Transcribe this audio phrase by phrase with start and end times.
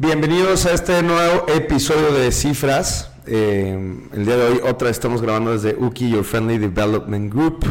[0.00, 3.10] Bienvenidos a este nuevo episodio de Cifras.
[3.26, 7.66] Eh, el día de hoy otra estamos grabando desde UKI, Your Friendly Development Group.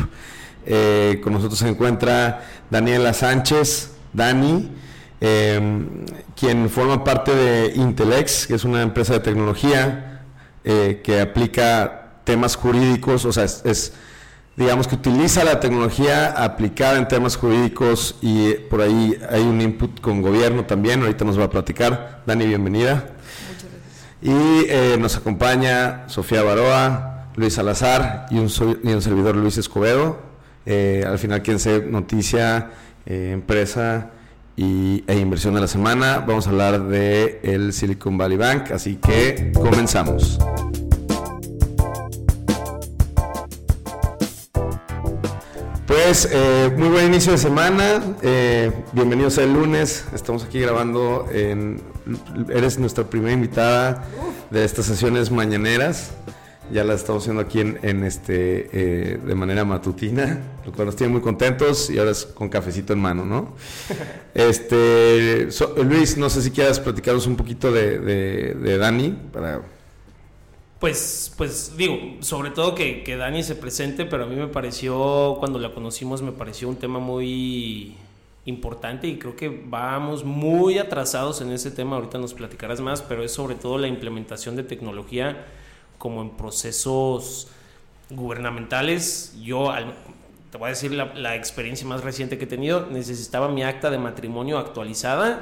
[0.66, 4.70] Eh, con nosotros se encuentra Daniela Sánchez, Dani,
[5.22, 5.88] eh,
[6.36, 10.24] quien forma parte de Intelex, que es una empresa de tecnología
[10.66, 13.94] que aplica temas jurídicos, o sea, es
[14.58, 20.02] digamos que utiliza la tecnología aplicada en temas jurídicos y por ahí hay un input
[20.02, 22.24] con gobierno también, ahorita nos va a platicar.
[22.26, 23.12] Dani, bienvenida.
[23.48, 24.18] Muchas gracias.
[24.20, 30.20] Y eh, nos acompaña Sofía Baroa, Luis Salazar y un, servidor Luis Escobedo.
[30.66, 32.72] Eh, al final, quien se noticia,
[33.06, 34.10] eh, empresa
[34.56, 36.24] y, e inversión de la semana.
[36.28, 40.40] Vamos a hablar de el Silicon Valley Bank, así que comenzamos.
[45.88, 51.82] Pues eh, muy buen inicio de semana, eh, bienvenidos el lunes, estamos aquí grabando, en,
[52.50, 54.04] eres nuestra primera invitada
[54.50, 56.12] de estas sesiones mañaneras,
[56.74, 61.14] ya la estamos haciendo aquí en, este eh, de manera matutina, lo cual nos tiene
[61.14, 63.56] muy contentos y ahora es con cafecito en mano, ¿no?
[64.34, 65.48] Este,
[65.84, 69.62] Luis, no sé si quieras platicarnos un poquito de, de Dani para
[70.80, 75.38] pues, pues digo, sobre todo que, que, Dani se presente, pero a mí me pareció,
[75.40, 77.96] cuando la conocimos, me pareció un tema muy
[78.46, 83.24] importante y creo que vamos muy atrasados en ese tema, ahorita nos platicarás más, pero
[83.24, 85.46] es sobre todo la implementación de tecnología
[85.98, 87.50] como en procesos
[88.10, 89.36] gubernamentales.
[89.42, 89.74] Yo,
[90.52, 93.90] te voy a decir la, la, experiencia más reciente que he tenido, necesitaba mi acta
[93.90, 95.42] de matrimonio actualizada.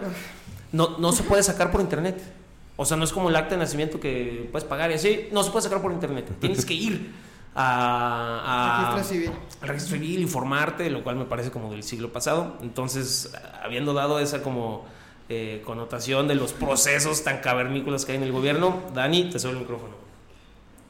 [0.72, 2.34] No, no se puede sacar por internet.
[2.78, 5.30] O sea, no es como el acta de nacimiento que puedes pagar y así.
[5.31, 6.30] No se puede sacar por internet.
[6.40, 7.14] Tienes que ir
[7.56, 9.31] a, registro civil.
[9.62, 12.58] al registro civil, informarte, lo cual me parece como del siglo pasado.
[12.62, 13.31] Entonces,
[13.64, 14.86] habiendo dado esa como
[15.30, 19.52] eh, connotación de los procesos tan cavernícolas que hay en el gobierno, Dani, te cedo
[19.52, 20.06] el micrófono.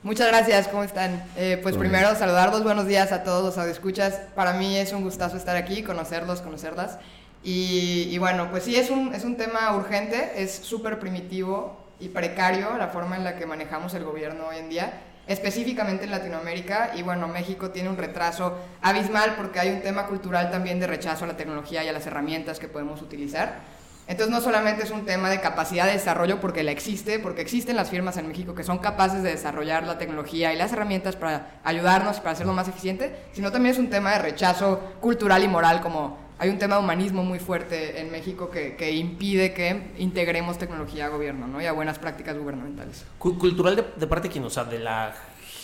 [0.02, 1.23] Muchas gracias, ¿cómo están?
[1.36, 4.22] Eh, pues primero saludarlos, buenos días a todos los escuchas.
[4.35, 7.00] Para mí es un gustazo estar aquí, conocerlos, conocerlas.
[7.47, 12.75] Y, bueno, pues sí, es un, es un tema urgente, es súper primitivo y precario
[12.75, 16.94] la forma en la que manejamos el gobierno hoy en día, específicamente en Latinoamérica.
[16.95, 21.25] Y bueno, México tiene un retraso abismal porque hay un tema cultural también de rechazo
[21.25, 23.59] a la tecnología y a las herramientas que podemos utilizar.
[24.07, 27.75] Entonces no solamente es un tema de capacidad de desarrollo porque la existe, porque existen
[27.75, 31.59] las firmas en México que son capaces de desarrollar la tecnología y las herramientas para
[31.63, 35.81] ayudarnos, para hacerlo más eficiente, sino también es un tema de rechazo cultural y moral
[35.81, 40.57] como hay un tema de humanismo muy fuerte en México que, que impide que integremos
[40.57, 41.62] tecnología a gobierno ¿no?
[41.62, 43.06] y a buenas prácticas gubernamentales.
[43.19, 44.44] ¿Cultural de, de parte de quién?
[44.45, 45.16] O sea, de la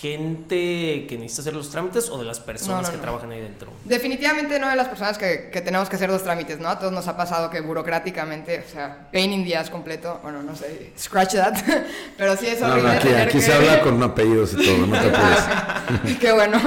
[0.01, 3.71] gente que necesita hacer los trámites o de las personas que trabajan ahí dentro?
[3.85, 6.69] Definitivamente no de las personas que, que, tenemos que hacer los trámites, ¿no?
[6.69, 10.41] A todos nos ha pasado que burocráticamente, o sea, pain in the ass completo, bueno,
[10.41, 11.53] no sé, scratch that,
[12.17, 12.93] pero sí es horrible.
[12.93, 15.09] aquí, aquí se habla con apellidos y todo, no te
[15.99, 16.17] puedes.
[16.17, 16.59] Qué bueno.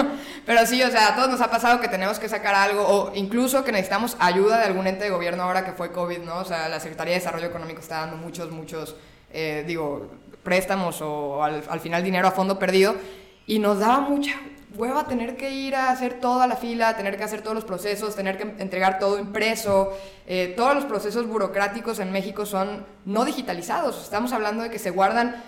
[0.47, 3.13] Pero sí, o sea, a todos nos ha pasado que tenemos que sacar algo o
[3.15, 6.39] incluso que necesitamos ayuda de algún ente de gobierno ahora que fue COVID, ¿no?
[6.39, 8.97] O sea, la Secretaría de Desarrollo Económico está dando muchos, muchos,
[9.33, 10.11] eh, digo,
[10.43, 12.95] préstamos o al, al final dinero a fondo perdido
[13.47, 14.35] y nos daba mucha
[14.77, 18.17] hueva tener que ir a hacer toda la fila, tener que hacer todos los procesos,
[18.17, 19.93] tener que entregar todo impreso.
[20.27, 24.03] Eh, todos los procesos burocráticos en México son no digitalizados.
[24.03, 25.43] Estamos hablando de que se guardan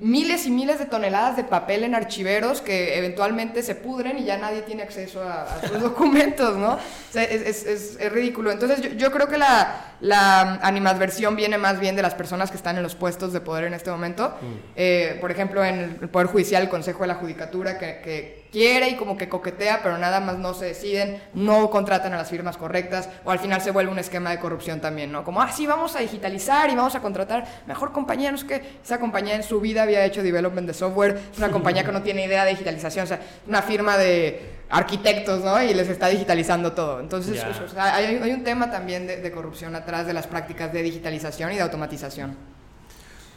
[0.00, 4.38] miles y miles de toneladas de papel en archiveros que eventualmente se pudren y ya
[4.38, 6.78] nadie tiene acceso a, sus documentos, ¿no?
[7.14, 8.52] es, es, ridículo.
[8.52, 12.56] Entonces yo, yo creo que la, la, animadversión viene más bien de las personas que
[12.56, 14.36] están en los puestos de poder en este momento.
[14.40, 14.54] Mm.
[14.76, 18.90] Eh, por ejemplo, en el Poder Judicial, el Consejo de la Judicatura, que, que quiere
[18.90, 22.56] y como que coquetea, pero nada más no se deciden, no contratan a las firmas
[22.56, 25.24] correctas, o al final se vuelve un esquema de corrupción también, ¿no?
[25.24, 28.78] Como, ah, sí, vamos a digitalizar y vamos a contratar mejor compañía, no es que
[28.82, 32.02] esa compañía en su vida había hecho development de software, es una compañía que no
[32.02, 35.62] tiene idea de digitalización, o sea, una firma de arquitectos, ¿no?
[35.62, 37.00] Y les está digitalizando todo.
[37.00, 37.42] Entonces,
[37.76, 41.62] hay, un tema también de, de corrupción atrás de las prácticas de digitalización y de
[41.62, 42.57] automatización.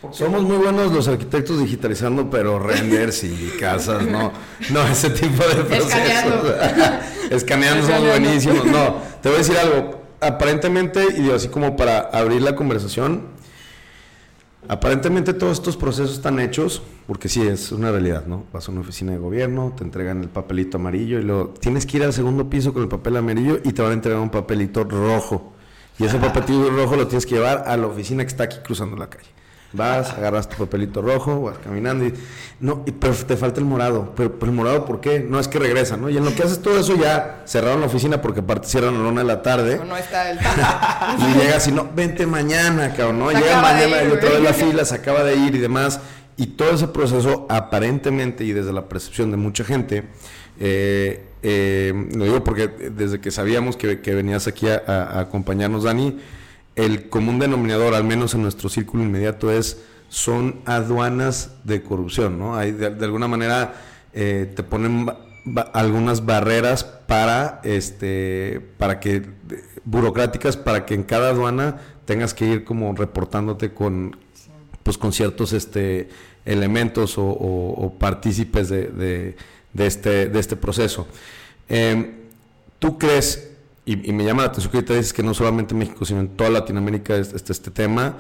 [0.10, 4.32] Somos muy buenos los arquitectos digitalizando, pero renders y casas, no,
[4.72, 5.94] no ese tipo de procesos.
[5.94, 6.56] Escaneando.
[7.30, 8.66] Escaneando somos buenísimos.
[8.66, 10.02] No, te voy a decir algo.
[10.20, 13.28] Aparentemente, y digo así como para abrir la conversación,
[14.68, 18.46] aparentemente todos estos procesos están hechos, porque sí, es una realidad, ¿no?
[18.52, 21.98] Vas a una oficina de gobierno, te entregan el papelito amarillo y luego tienes que
[21.98, 24.84] ir al segundo piso con el papel amarillo y te van a entregar un papelito
[24.84, 25.54] rojo.
[26.00, 28.98] Y ese papelito rojo lo tienes que llevar a la oficina que está aquí cruzando
[28.98, 29.41] la calle.
[29.74, 32.14] Vas, agarras tu papelito rojo, vas caminando y...
[32.60, 34.14] No, pero te falta el morado.
[34.16, 35.20] Pero, el morado, ¿por qué?
[35.20, 36.10] No es que regresa, ¿no?
[36.10, 39.00] Y en lo que haces todo eso ya cerraron la oficina porque aparte cierran a
[39.00, 39.82] la una de la tarde.
[39.88, 40.38] No, está el...
[41.20, 43.32] y llegas y no, vente mañana, cabrón, ¿no?
[43.32, 46.00] Llega mañana y otra vez la fila, se acaba de ir y demás.
[46.38, 50.06] Y todo ese proceso, aparentemente y desde la percepción de mucha gente,
[50.60, 56.20] eh, eh, lo digo porque desde que sabíamos que, venías aquí a, acompañarnos, Dani,
[56.76, 62.56] el común denominador, al menos en nuestro círculo inmediato, es son aduanas de corrupción, ¿no?
[62.56, 63.76] Hay, de, alguna manera
[64.14, 65.10] eh, te ponen
[65.74, 69.24] algunas barreras para, este, para que,
[69.86, 74.18] burocráticas, para que en cada aduana tengas que ir como reportándote con,
[74.84, 76.10] pues con ciertos, este,
[76.44, 79.36] elementos o, partícipes de
[79.74, 81.08] de este, de este proceso.
[81.68, 82.12] Em,
[82.80, 83.51] ¿Tú crees,
[83.86, 86.30] y, me llama la atención que te dices que no solamente en México, sino en
[86.30, 88.16] toda Latinoamérica este, este tema,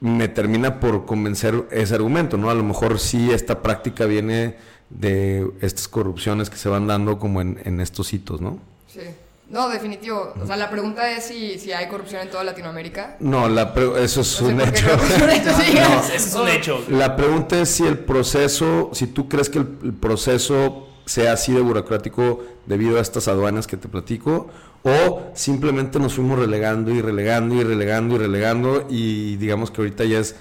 [0.00, 2.50] me termina por convencer ese argumento, ¿no?
[2.50, 4.56] A lo mejor sí esta práctica viene
[4.90, 8.58] de estas corrupciones que se van dando como en, en estos hitos, ¿no?
[8.86, 9.00] Sí.
[9.48, 10.32] No, definitivo.
[10.42, 13.16] O sea, la pregunta es si, si hay corrupción en toda Latinoamérica.
[13.20, 14.86] No, la eso es un hecho.
[14.92, 16.84] eso es un hecho.
[16.88, 21.60] La pregunta es si el proceso, si tú crees que el, proceso sea así de
[21.60, 24.48] burocrático debido a estas aduanas que te platico,
[24.86, 30.04] o simplemente nos fuimos relegando y relegando y relegando y relegando y digamos que ahorita
[30.04, 30.36] ya es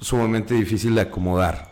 [0.00, 1.70] sumamente difícil de acomodar.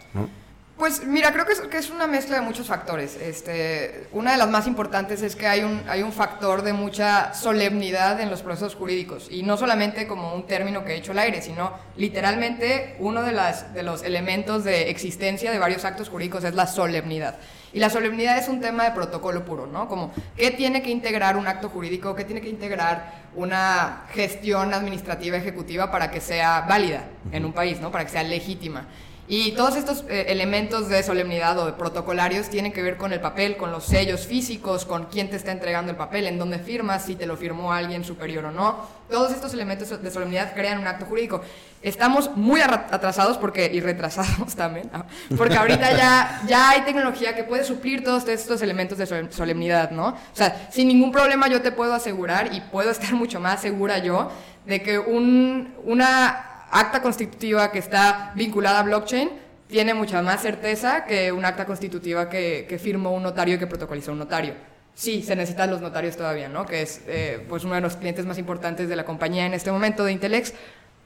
[0.77, 3.17] Pues mira, creo que es, una mezcla de muchos factores.
[3.17, 7.35] Este, una de las más importantes es que hay un, hay un factor de mucha
[7.35, 9.29] solemnidad en los procesos jurídicos.
[9.31, 13.39] Y no solamente como un término que he hecho al aire, sino literalmente uno de,
[13.75, 17.39] de los elementos de existencia de varios actos jurídicos es la solemnidad.
[17.73, 19.89] Y la solemnidad es un tema de protocolo puro, ¿no?
[19.89, 25.37] Como qué tiene que integrar un acto jurídico, qué tiene que integrar una gestión administrativa
[25.37, 27.93] ejecutiva para que sea válida en un país, ¿no?
[27.93, 28.87] Para que sea legítima.
[29.33, 33.21] Y todos estos eh, elementos de solemnidad o de protocolarios tienen que ver con el
[33.21, 37.05] papel, con los sellos físicos, con quién te está entregando el papel, en dónde firmas,
[37.05, 38.89] si te lo firmó alguien superior o no.
[39.09, 41.43] Todos estos elementos de solemnidad crean un acto jurídico.
[41.81, 44.91] Estamos muy atrasados porque, y retrasados también,
[45.37, 50.09] porque ahorita ya, ya hay tecnología que puede suplir todos estos elementos de solemnidad, ¿no?
[50.09, 53.99] O sea, sin ningún problema yo te puedo asegurar y puedo estar mucho más segura
[53.99, 54.29] yo
[54.67, 59.31] de que un, una acta constitutiva que está vinculada a blockchain
[59.71, 64.13] tiene mucha más certeza que un acta constitutiva que, firmó un notario y que protocolizó
[64.13, 64.55] un notario.
[64.95, 66.67] Sí, se necesitan los notarios todavía, ¿no?
[66.67, 69.71] Que es eh, pues uno de los clientes más importantes de la compañía en este
[69.71, 70.53] momento de Intelex.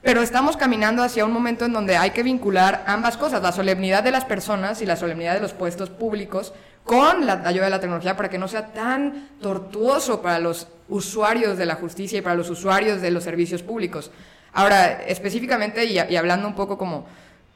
[0.03, 4.03] Pero estamos caminando hacia un momento en donde hay que vincular ambas cosas, la solemnidad
[4.03, 6.53] de las personas y la solemnidad de los puestos públicos
[6.85, 11.57] con la ayuda de la tecnología para que no sea tan tortuoso para los usuarios
[11.57, 14.11] de la justicia y para los usuarios de los servicios públicos.
[14.55, 17.07] Ahora, específicamente y, hablando un poco como,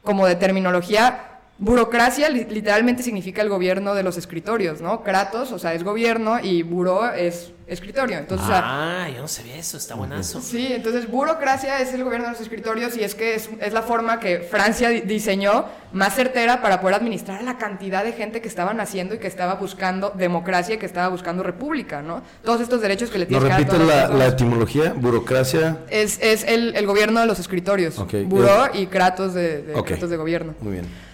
[0.03, 1.28] como de terminología,
[1.61, 5.03] Burocracia literalmente significa el gobierno de los escritorios, ¿no?
[5.03, 8.17] Kratos, o sea, es gobierno y buró es escritorio.
[8.17, 10.41] Entonces, ah, yo no sabía eso, está buenazo.
[10.41, 13.81] Sí, entonces burocracia es el gobierno de los escritorios y es que es, es la
[13.81, 18.73] forma que Francia diseñó más certera para poder administrar la cantidad de gente que estaba
[18.73, 22.21] naciendo y que estaba buscando democracia y que estaba buscando república, ¿no?
[22.41, 23.59] Todos estos derechos que le tienes que dar.
[23.59, 24.93] repite la, la, etimología?
[24.93, 25.79] ¿Burocracia?
[25.89, 27.99] Es, es el, el, gobierno de los escritorios.
[27.99, 28.23] Okay.
[28.23, 30.55] Buró y Kratos de, de, Kratos de gobierno.
[30.61, 31.08] Muy bien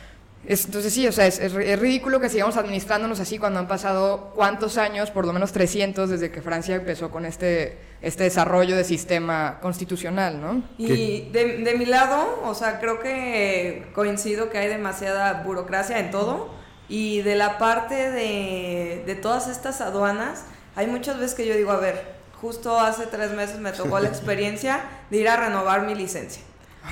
[0.48, 5.12] entonces sí, o sea, es, ridículo que sigamos administrándonos así cuando han pasado cuántos años,
[5.12, 10.42] por lo menos 300, desde que Francia empezó con este, este desarrollo de sistema constitucional,
[10.42, 10.64] ¿no?
[10.78, 16.50] Y de, mi lado, o sea, creo que coincido que hay demasiada burocracia en todo
[16.88, 21.72] y de la parte de, de todas estas aduanas, hay muchas veces que yo digo,
[21.72, 25.96] a ver, justo hace tres meses me tocó la experiencia de ir a renovar mi
[25.96, 26.44] licencia.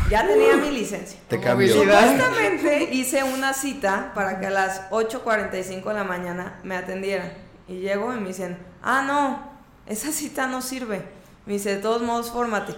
[0.09, 1.19] Ya tenía mi licencia.
[1.27, 1.73] Te cambió.
[1.73, 7.33] Supuestamente hice una cita para que a las 8.45 de la mañana me atendieran.
[7.67, 9.51] Y llego y me dicen, ah, no,
[9.85, 11.03] esa cita no sirve.
[11.45, 12.75] Me dice, de todos modos, fórmate.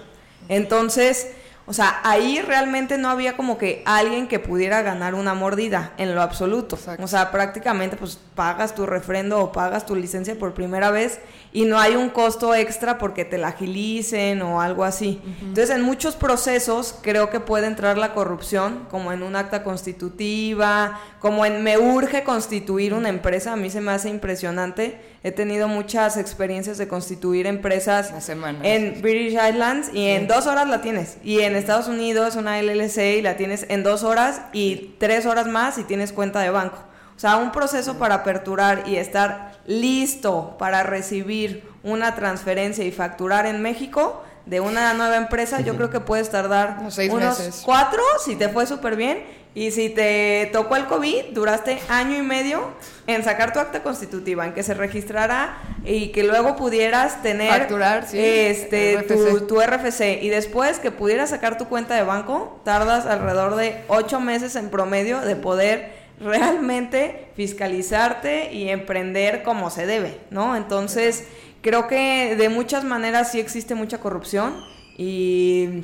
[0.48, 1.32] Entonces,
[1.68, 6.14] o sea, ahí realmente no había como que alguien que pudiera ganar una mordida en
[6.14, 6.78] lo absoluto.
[7.00, 11.20] O sea, prácticamente pues pagas tu refrendo o pagas tu licencia por primera vez
[11.56, 15.22] y no hay un costo extra porque te la agilicen o algo así.
[15.40, 21.00] Entonces, en muchos procesos creo que puede entrar la corrupción, como en un acta constitutiva,
[21.20, 23.54] como en me urge constituir una empresa.
[23.54, 28.14] A mí se me hace impresionante He tenido muchas experiencias de constituir empresas
[28.62, 31.18] en British Islands y en dos horas la tienes.
[31.24, 35.48] Y en Estados Unidos una LLC y la tienes en dos horas y tres horas
[35.48, 36.78] más y tienes cuenta de banco.
[37.16, 43.46] O sea, un proceso para aperturar y estar listo para recibir una transferencia y facturar
[43.46, 47.62] en México de una nueva empresa, yo creo que puedes tardar Unos seis unos meses.
[47.66, 49.24] cuatro si te fue súper bien
[49.56, 52.62] y si te tocó el COVID, duraste año y medio
[53.08, 58.06] en sacar tu acta constitutiva, en que se registrara y que luego pudieras tener Facturar,
[58.06, 59.08] sí, este, RFC.
[59.08, 63.82] tu, tu RFC y después que pudieras sacar tu cuenta de banco, tardas alrededor de
[63.88, 70.56] ocho meses en promedio de poder realmente fiscalizarte y emprender como se debe, ¿no?
[70.56, 71.26] Entonces,
[71.62, 74.56] creo que de muchas maneras sí existe mucha corrupción
[74.98, 75.84] y,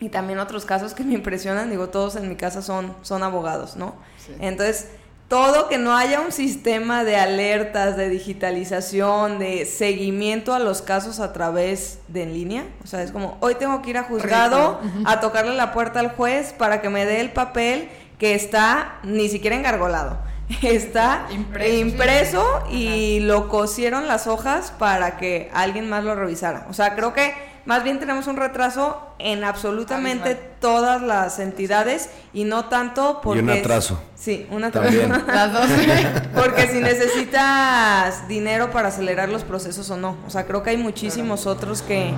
[0.00, 3.76] y también otros casos que me impresionan, digo, todos en mi casa son, son abogados,
[3.76, 3.94] ¿no?
[4.24, 4.32] Sí.
[4.40, 4.88] Entonces,
[5.32, 11.20] todo que no haya un sistema de alertas, de digitalización, de seguimiento a los casos
[11.20, 12.64] a través de en línea.
[12.84, 16.10] O sea, es como, hoy tengo que ir a juzgado a tocarle la puerta al
[16.10, 17.88] juez para que me dé el papel
[18.22, 20.16] que está ni siquiera engargolado.
[20.62, 22.76] Está Impreso, impreso, sí.
[22.76, 26.66] y lo cosieron las hojas para que alguien más lo revisara.
[26.70, 30.50] O sea, creo que más bien tenemos un retraso en absolutamente Abismal.
[30.60, 33.42] todas las entidades y no tanto porque...
[33.42, 34.00] un atraso.
[34.14, 34.96] Sí, un atraso.
[34.96, 35.24] También.
[35.26, 35.66] Las dos.
[36.36, 40.16] Porque si necesitas dinero para acelerar los procesos o no.
[40.28, 42.14] O sea, creo que hay muchísimos otros que...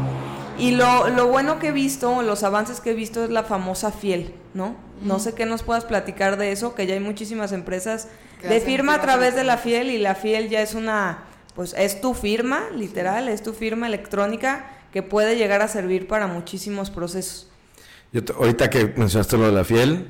[0.58, 3.90] Y lo, lo bueno que he visto, los avances que he visto es la famosa
[3.90, 4.76] fiel, ¿no?
[5.02, 8.08] No sé qué nos puedas platicar de eso, que ya hay muchísimas empresas
[8.42, 12.00] de firma a través de la fiel y la fiel ya es una, pues es
[12.00, 17.48] tu firma, literal, es tu firma electrónica que puede llegar a servir para muchísimos procesos.
[18.12, 20.06] Yo te- ahorita que mencionaste lo de la fiel,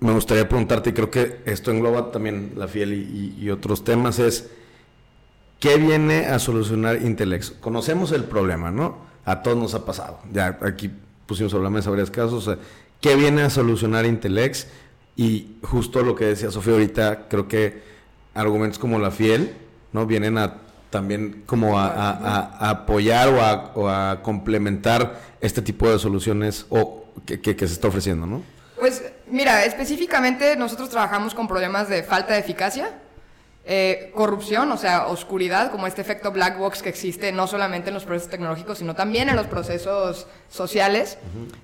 [0.00, 3.84] me gustaría preguntarte, y creo que esto engloba también la fiel y, y- y otros
[3.84, 4.50] temas, es
[5.60, 7.52] ¿qué viene a solucionar Intelex?
[7.52, 9.13] Conocemos el problema, ¿no?
[9.24, 10.18] A todos nos ha pasado.
[10.32, 10.90] Ya aquí
[11.26, 12.50] pusimos sobre la mesa varios casos.
[13.00, 14.66] ¿Qué viene a solucionar Intelex?
[15.16, 17.82] Y justo lo que decía Sofía ahorita, creo que
[18.34, 19.54] argumentos como la fiel,
[19.92, 20.06] ¿no?
[20.06, 20.54] Vienen a
[20.90, 23.28] también como a, apoyar
[23.74, 28.42] o a, complementar este tipo de soluciones o que- que se está ofreciendo, ¿no?
[28.78, 32.92] Pues mira, específicamente nosotros trabajamos con problemas de falta de eficacia,
[33.66, 37.94] eh, corrupción, o sea, oscuridad, como este efecto black box que existe no solamente en
[37.94, 41.16] los procesos tecnológicos, sino también en los procesos sociales.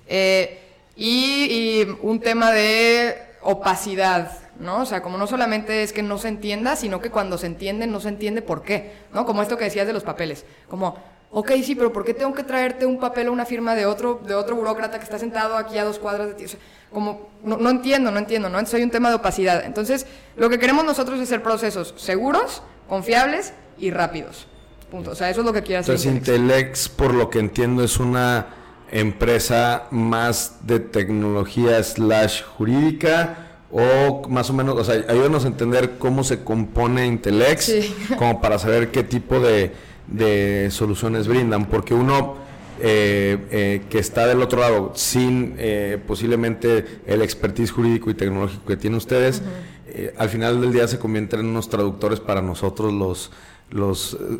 [0.07, 0.59] Eh,
[0.95, 4.81] y, y un tema de opacidad, ¿no?
[4.81, 7.87] O sea, como no solamente es que no se entienda, sino que cuando se entiende,
[7.87, 9.25] no se entiende por qué, ¿no?
[9.25, 10.97] Como esto que decías de los papeles, como,
[11.31, 14.21] ok, sí, pero ¿por qué tengo que traerte un papel o una firma de otro,
[14.25, 16.45] de otro burócrata que está sentado aquí a dos cuadras de ti?
[16.45, 16.59] O sea,
[16.91, 18.59] como, no, no entiendo, no entiendo, ¿no?
[18.59, 19.63] Entonces hay un tema de opacidad.
[19.65, 24.47] Entonces, lo que queremos nosotros es hacer procesos seguros, confiables y rápidos.
[24.89, 25.11] Punto.
[25.11, 25.95] O sea, eso es lo que quiere hacer.
[25.95, 26.89] Entonces Intelex.
[26.89, 28.47] Por lo que entiendo, es una
[28.91, 35.97] empresa más de tecnología slash jurídica o más o menos, o sea, ayúdanos a entender
[35.97, 37.95] cómo se compone Intelex, Sí.
[38.17, 39.71] como para saber qué tipo de,
[40.07, 42.35] de soluciones brindan, porque uno
[42.79, 48.65] eh, eh, que está del otro lado sin eh, posiblemente el expertise jurídico y tecnológico
[48.65, 49.41] que tienen ustedes,
[49.87, 53.31] eh, al final del día se convierten en unos traductores para nosotros los
[53.71, 54.37] los eh,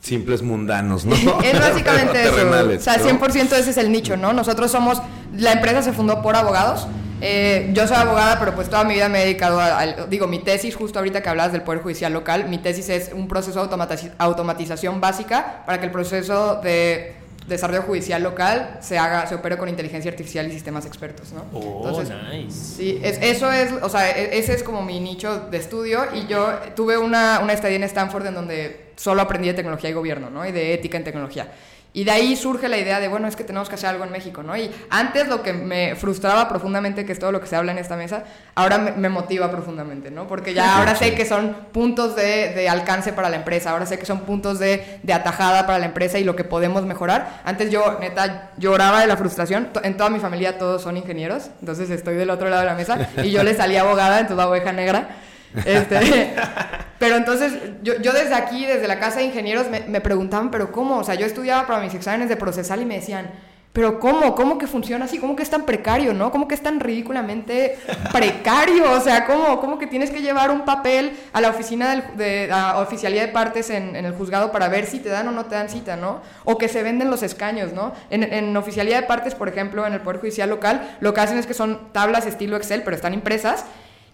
[0.00, 1.14] simples mundanos, ¿no?
[1.42, 2.46] Es básicamente eso.
[2.76, 3.20] O sea, ¿no?
[3.20, 4.32] 100% ese es el nicho, ¿no?
[4.32, 5.02] Nosotros somos,
[5.36, 6.86] la empresa se fundó por abogados.
[7.20, 10.26] Eh, yo soy abogada, pero pues toda mi vida me he dedicado a, a- digo,
[10.26, 13.64] mi tesis, justo ahorita que hablabas del Poder Judicial local, mi tesis es un proceso
[13.64, 17.14] de automatiz- automatización básica para que el proceso de
[17.48, 21.44] desarrollo judicial local se haga, se opere con inteligencia artificial y sistemas expertos, ¿no?
[21.54, 22.74] Oh, Entonces, nice.
[22.76, 26.26] Sí, es, eso es, o sea, e- ese es como mi nicho de estudio y
[26.26, 26.44] yo
[26.74, 30.44] tuve una, una estadía en Stanford en donde solo aprendí de tecnología y gobierno, ¿no?
[30.44, 31.52] Y de ética en tecnología.
[31.96, 34.12] Y de ahí surge la idea de, bueno, es que tenemos que hacer algo en
[34.12, 34.54] México, ¿no?
[34.54, 37.78] Y antes lo que me frustraba profundamente, que es todo lo que se habla en
[37.78, 38.24] esta mesa,
[38.54, 40.26] ahora me, motiva profundamente, ¿no?
[40.26, 43.98] Porque ya ahora sé que son puntos de, de alcance para la empresa, ahora sé
[43.98, 47.40] que son puntos de, de atajada para la empresa y lo que podemos mejorar.
[47.46, 49.70] Antes yo, neta, lloraba de la frustración.
[49.82, 53.08] En toda mi familia todos son ingenieros, entonces estoy del otro lado de la mesa
[53.24, 55.16] y yo le salí abogada, entonces la oveja negra.
[55.64, 56.34] Este,
[56.98, 60.98] pero entonces, yo, desde aquí, desde la casa de ingenieros, me, preguntaban, ¿pero cómo?
[60.98, 63.30] O sea, yo estudiaba para mis exámenes de procesal y me decían,
[63.72, 64.34] ¿pero cómo?
[64.34, 65.18] ¿Cómo que funciona así?
[65.18, 66.30] ¿Cómo que es tan precario, no?
[66.30, 67.78] ¿Cómo que es tan ridículamente
[68.10, 68.90] precario?
[68.90, 73.20] O sea, ¿cómo, cómo que tienes que llevar un papel a la oficina de oficialía
[73.26, 75.68] de partes en, en el juzgado para ver si te dan o no te dan
[75.68, 76.22] cita, ¿no?
[76.44, 77.92] O que se venden los escaños, ¿no?
[78.08, 81.36] En, en oficialía de partes, por ejemplo, en el Poder Judicial local, lo que hacen
[81.36, 83.66] es que son tablas estilo Excel, pero están impresas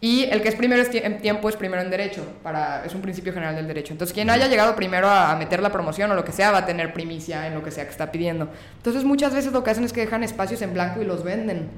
[0.02, 3.32] y el que es primero en tiempo es primero en derecho, para, es un principio
[3.32, 3.92] general del derecho.
[3.92, 6.58] Entonces, quien haya llegado primero a, a meter la promoción o lo que sea, va
[6.58, 8.48] a tener primicia en lo que sea que está pidiendo.
[8.78, 11.70] Entonces, muchas veces lo que hacen es que dejan espacios en blanco y los venden.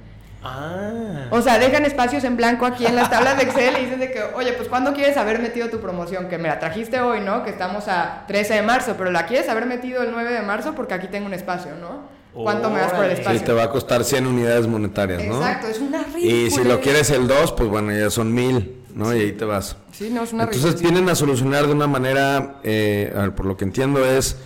[0.43, 1.27] Ah.
[1.29, 4.11] O sea, dejan espacios en blanco aquí en las tablas de Excel y dicen de
[4.11, 6.29] que, oye, pues ¿cuándo quieres haber metido tu promoción?
[6.29, 7.45] Que me la trajiste hoy, ¿no?
[7.45, 10.75] Que estamos a 13 de marzo, pero la quieres haber metido el 9 de marzo
[10.75, 12.14] porque aquí tengo un espacio, ¿no?
[12.35, 13.39] ¿Cuánto me das por el espacio?
[13.39, 15.37] Sí, te va a costar 100 unidades monetarias, ¿no?
[15.37, 16.33] Exacto, es una ridícula.
[16.33, 19.15] Y si lo quieres el 2, pues bueno, ya son 1000, ¿no?
[19.15, 19.77] Y ahí te vas.
[19.93, 20.91] Sí, no, es una Entonces ridícula.
[20.91, 24.37] vienen a solucionar de una manera, eh, a ver, por lo que entiendo es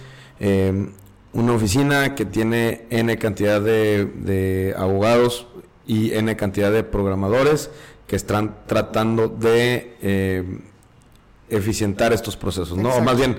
[0.40, 0.88] eh,
[1.32, 5.46] una oficina que tiene N cantidad de, de abogados
[5.86, 7.70] y N cantidad de programadores
[8.06, 10.58] que están tratando de eh,
[11.50, 12.88] eficientar estos procesos, ¿no?
[12.88, 13.04] O Exacto.
[13.10, 13.36] más bien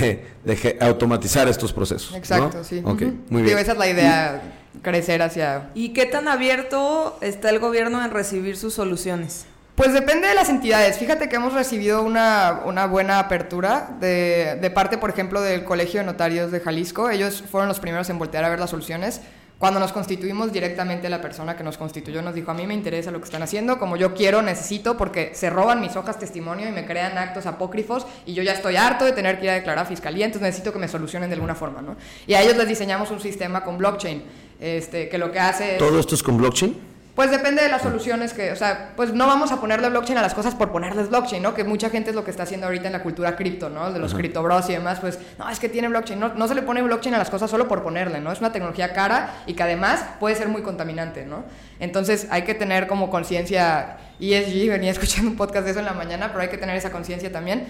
[0.00, 2.12] de, automatizar estos procesos.
[2.12, 2.16] ¿no?
[2.18, 2.82] Exacto, sí.
[2.84, 3.58] Ok, muy Digo, bien.
[3.58, 4.42] esa es la idea,
[4.82, 5.70] crecer hacia...
[5.74, 9.46] ¿Y qué tan abierto está el gobierno en recibir sus soluciones?
[9.74, 10.98] Pues depende de las entidades.
[10.98, 16.00] Fíjate que hemos recibido una, una buena apertura de, de parte, por ejemplo, del Colegio
[16.00, 17.08] de Notarios de Jalisco.
[17.08, 19.22] Ellos fueron los primeros en voltear a ver las soluciones.
[19.62, 23.12] Cuando nos constituimos directamente, la persona que nos constituyó nos dijo, a mí me interesa
[23.12, 26.72] lo que están haciendo, como yo quiero, necesito, porque se roban mis hojas testimonio y
[26.72, 29.84] me crean actos apócrifos y yo ya estoy harto de tener que ir a declarar
[29.84, 31.94] a fiscalía, entonces necesito que me solucionen de alguna forma, ¿no?
[32.26, 34.24] Y a ellos les diseñamos un sistema con blockchain,
[34.58, 35.76] este, que lo que hace.
[35.78, 36.91] ¿Todo esto es con blockchain?
[37.14, 40.22] Pues depende de las soluciones que, o sea, pues no vamos a ponerle blockchain a
[40.22, 41.52] las cosas por ponerles blockchain, ¿no?
[41.52, 43.92] Que mucha gente es lo que está haciendo ahorita en la cultura cripto, ¿no?
[43.92, 46.18] De los cripto bros y demás, pues, no, es que tiene blockchain.
[46.18, 48.32] No, no se le pone blockchain a las cosas solo por ponerle, ¿no?
[48.32, 51.44] Es una tecnología cara y que además puede ser muy contaminante, ¿no?
[51.80, 55.92] Entonces hay que tener como conciencia ESG, venía escuchando un podcast de eso en la
[55.92, 57.66] mañana, pero hay que tener esa conciencia también.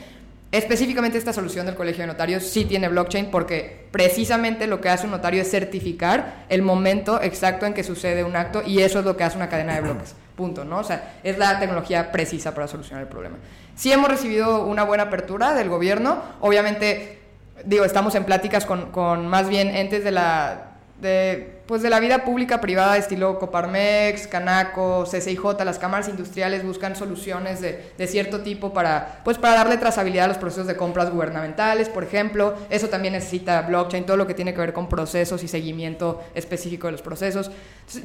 [0.52, 5.06] Específicamente esta solución del Colegio de Notarios sí tiene blockchain porque precisamente lo que hace
[5.06, 9.06] un notario es certificar el momento exacto en que sucede un acto y eso es
[9.06, 10.14] lo que hace una cadena de bloques.
[10.37, 10.80] Punto, ¿no?
[10.80, 13.37] O sea, es la tecnología precisa para solucionar el problema.
[13.76, 16.23] Sí hemos recibido una buena apertura del gobierno.
[16.42, 17.21] Obviamente,
[17.64, 22.00] digo, estamos en pláticas con, con más bien entes de la de, pues de la
[22.00, 28.75] vida pública privada estilo Coparmex, Canaco, CCIJ, las cámaras industriales buscan soluciones de, cierto tipo
[28.75, 32.52] para, pues para darle trazabilidad a los procesos de compras gubernamentales, por ejemplo.
[32.69, 36.88] Eso también necesita blockchain, todo lo que tiene que ver con procesos y seguimiento específico
[36.88, 37.50] de los procesos.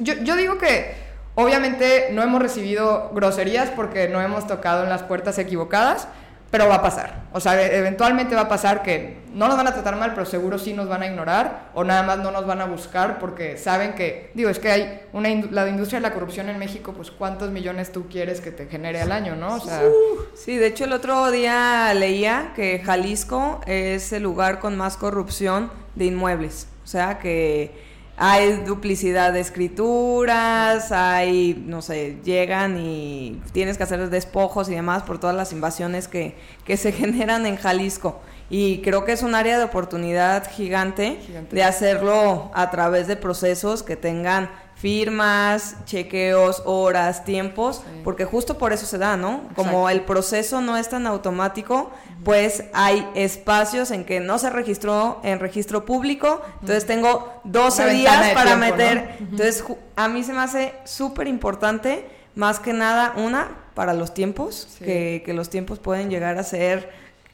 [0.00, 0.94] Yo digo que
[1.34, 6.08] obviamente no hemos recibido groserías porque no hemos tocado en las puertas equivocadas,
[6.50, 7.22] pero va a pasar.
[7.32, 10.24] O sea, e- eventualmente va a pasar que no nos van a tratar mal, pero
[10.24, 13.58] seguro sí nos van a ignorar o nada más no nos van a buscar porque
[13.58, 17.10] saben que, digo, es que hay una la industria de la corrupción en México, pues
[17.10, 19.56] cuántos millones tú quieres que te genere al año, ¿no?
[19.56, 19.82] O sea,
[20.34, 25.70] Sí, de hecho el otro día leía que Jalisco es el lugar con más corrupción
[25.94, 26.66] de inmuebles.
[26.84, 27.87] O sea que
[28.20, 35.04] hay duplicidad de escrituras, hay, no sé, llegan y tienes que hacer despojos y demás
[35.04, 38.20] por todas las invasiones que, que se generan en Jalisco.
[38.50, 41.54] Y creo que es un área de oportunidad gigante, Gigante.
[41.54, 48.00] de hacerlo a través de procesos que tengan firmas, chequeos, horas, tiempos, Sí.
[48.04, 49.42] porque justo por eso se da, ¿no?
[49.54, 49.88] Como Exacto.
[49.90, 51.90] el proceso no es tan automático,
[52.24, 57.92] pues hay espacios en que no se registró en registro público, entonces tengo 12 Una
[57.92, 59.16] días para tiempo, meter.
[59.20, 59.26] ¿no?
[59.30, 59.64] Entonces,
[59.96, 64.84] a mí se me hace súper importante, más que nada, una, para los tiempos, Sí.
[64.84, 66.90] que, que los tiempos pueden llegar a ser,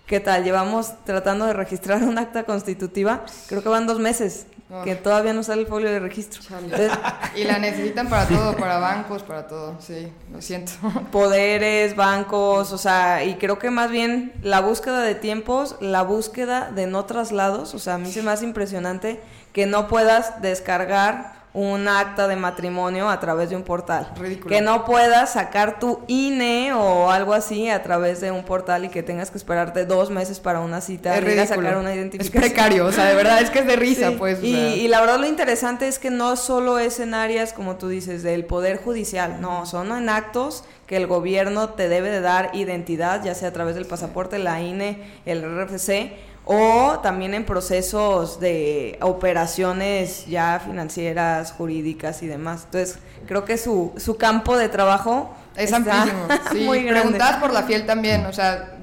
[0.07, 0.44] ¿qué tal?
[0.44, 4.46] Llevamos tratando de registrar un acta constitutiva, creo que van dos meses,
[4.83, 6.42] que todavía no sale el folio de registro.
[6.59, 6.90] Entonces,
[7.37, 10.72] y la necesitan para todo, para bancos, para todo, sí, lo siento.
[11.12, 16.70] poderes, bancos, o sea, y creo que más bien la búsqueda de tiempos, la búsqueda
[16.70, 19.20] de no traslados, o sea, a mí se me hace impresionante
[19.53, 24.12] que no puedas descargar un acta de matrimonio a través de un portal.
[24.19, 24.53] Ridículo.
[24.53, 28.88] Que no puedas sacar tu INE o algo así a través de un portal y
[28.88, 32.43] que tengas que esperarte dos meses para una cita, es a sacar una es identificación.
[32.43, 34.40] precario, o sea, de verdad es que es de risa, Sí, pues.
[34.40, 37.77] o y, y la verdad lo interesante es que no solo es en áreas, como
[37.77, 42.21] tú dices, del poder judicial, no, son en actos que el gobierno te debe de
[42.21, 46.12] dar identidad, ya sea a través del pasaporte, la INE, el RFC,
[46.46, 52.62] o también en procesos de operaciones ya financieras, jurídicas y demás.
[52.66, 56.26] Entonces, creo que su, su campo de trabajo Es está amplísimo.
[56.52, 57.18] Sí, muy grande.
[57.40, 58.76] por la fiel también, o sea,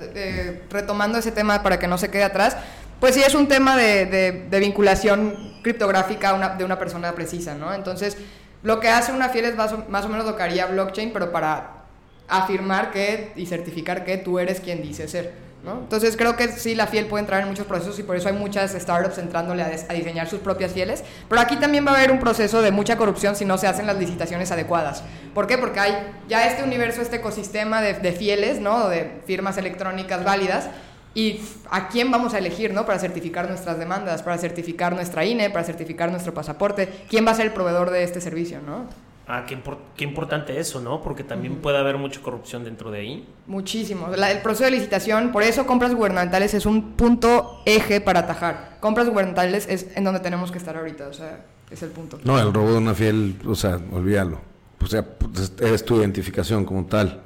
[0.69, 2.57] retomando ese tema para que no se quede atrás,
[2.99, 7.53] pues sí es un tema de, de- de vinculación criptográfica una- de una persona precisa,
[7.55, 7.73] ¿no?
[7.73, 8.17] Entonces,
[8.63, 11.11] lo que hace una fiel es más o, más o menos lo que haría blockchain,
[11.13, 11.83] pero para
[12.27, 15.50] afirmar que y certificar que tú eres quien dice ser.
[15.63, 15.79] ¿No?
[15.79, 18.33] Entonces creo que sí, la fiel puede entrar en muchos procesos y por eso hay
[18.35, 21.03] muchas startups entrándole a, a diseñar sus propias fieles.
[21.29, 23.85] Pero aquí también va a haber un proceso de mucha corrupción si no se hacen
[23.87, 25.03] las licitaciones adecuadas.
[25.33, 25.57] ¿Por qué?
[25.57, 25.93] Porque hay
[26.27, 28.89] ya este universo, este ecosistema de, de fieles, ¿no?
[28.89, 30.69] de firmas electrónicas válidas.
[31.13, 32.85] ¿Y a quién vamos a elegir, no?
[32.85, 36.87] Para certificar nuestras demandas, para certificar nuestra INE, para certificar nuestro pasaporte.
[37.09, 38.85] ¿Quién va a ser el proveedor de este servicio, no?
[39.33, 41.01] Ah, qué, impor- qué importante eso, ¿no?
[41.01, 43.27] Porque también puede haber mucha corrupción dentro de ahí.
[43.47, 44.09] Muchísimo.
[44.17, 48.75] La- el proceso de licitación, por eso compras gubernamentales es un punto eje para atajar.
[48.81, 52.19] Compras gubernamentales es en donde tenemos que estar ahorita, o sea, es el punto.
[52.25, 54.41] No, el robo de una fiel, o sea, olvídalo.
[54.81, 57.21] O sea, pues, es tu identificación como tal.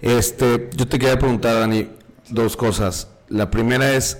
[0.00, 1.88] Este, yo te quería preguntar, Dani,
[2.28, 3.08] dos cosas.
[3.28, 4.18] La primera es,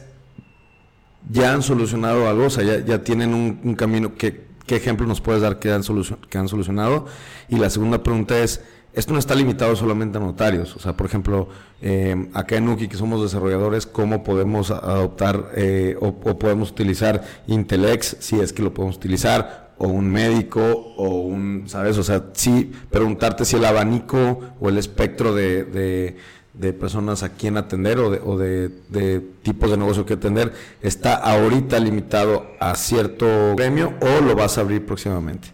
[1.30, 2.46] ¿ya han solucionado algo?
[2.46, 4.14] O sea, ¿ya, ya tienen un, un camino?
[4.16, 5.82] ¿Qué, ¿Qué ejemplo nos puedes dar que han,
[6.28, 7.06] que han solucionado?
[7.48, 8.62] Y la segunda pregunta es,
[8.94, 10.76] esto no está limitado solamente a notarios.
[10.76, 11.48] O sea, por ejemplo,
[11.82, 17.22] eh, acá en Uki, que somos desarrolladores, ¿cómo podemos adoptar eh, o, o podemos utilizar
[17.48, 19.74] Intelex, si es que lo podemos utilizar?
[19.78, 20.60] O un médico,
[20.96, 21.98] o un, ¿sabes?
[21.98, 26.16] O sea, sí, preguntarte si el abanico o el espectro de, de,
[26.54, 31.14] de personas a quien atender o, de, o de, tipos de negocio que atender está
[31.14, 35.48] ahorita limitado a cierto gremio o lo vas a abrir próximamente.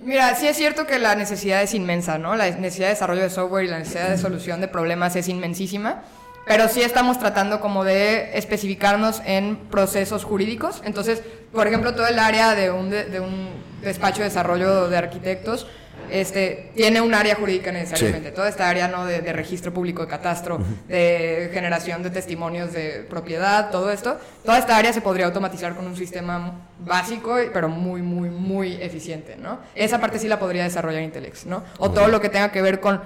[0.00, 2.36] Mira, sí es cierto que la necesidad es inmensa, ¿no?
[2.36, 6.02] La necesidad de desarrollo de software y la necesidad de solución de problemas es inmensísima,
[6.46, 10.80] pero sí estamos tratando como de especificarnos en procesos jurídicos.
[10.84, 13.48] Entonces, por ejemplo, todo el área de un, de un
[13.82, 15.66] despacho de desarrollo de arquitectos
[16.10, 18.30] este, tiene un área jurídica necesariamente.
[18.32, 19.06] Toda esta área ¿no?
[19.06, 24.58] de, de registro público de catastro, de generación de testimonios de propiedad, todo esto, toda
[24.58, 29.60] esta área se podría automatizar con un sistema básico, pero muy, muy, muy eficiente, ¿no?
[29.74, 31.64] Esa parte sí la podría desarrollar Intelex, ¿no?
[31.78, 33.00] O todo lo que tenga que ver con...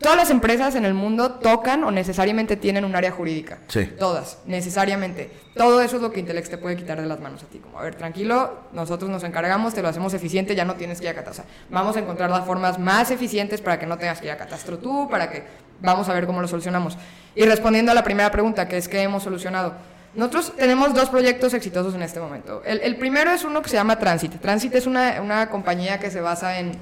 [0.00, 3.58] Todas las empresas en el mundo tocan o necesariamente tienen un área jurídica.
[3.68, 3.86] Sí.
[3.98, 5.30] Todas, necesariamente.
[5.54, 7.58] Todo eso es lo que Intelex te puede quitar de las manos a ti.
[7.58, 11.04] Como, a ver, tranquilo, nosotros nos encargamos, te lo hacemos eficiente, ya no tienes que
[11.06, 11.44] ir a catastro.
[11.70, 14.78] Vamos a encontrar las formas más eficientes para que no tengas que ir a catastro
[14.78, 15.44] tú, para que...
[15.80, 16.96] Vamos a ver cómo lo solucionamos.
[17.34, 19.74] Y respondiendo a la primera pregunta, que es que hemos solucionado.
[20.14, 22.62] Nosotros tenemos dos proyectos exitosos en este momento.
[22.64, 24.40] El, el primero es uno que se llama Transit.
[24.40, 26.72] Transit es una, una compañía que se basa en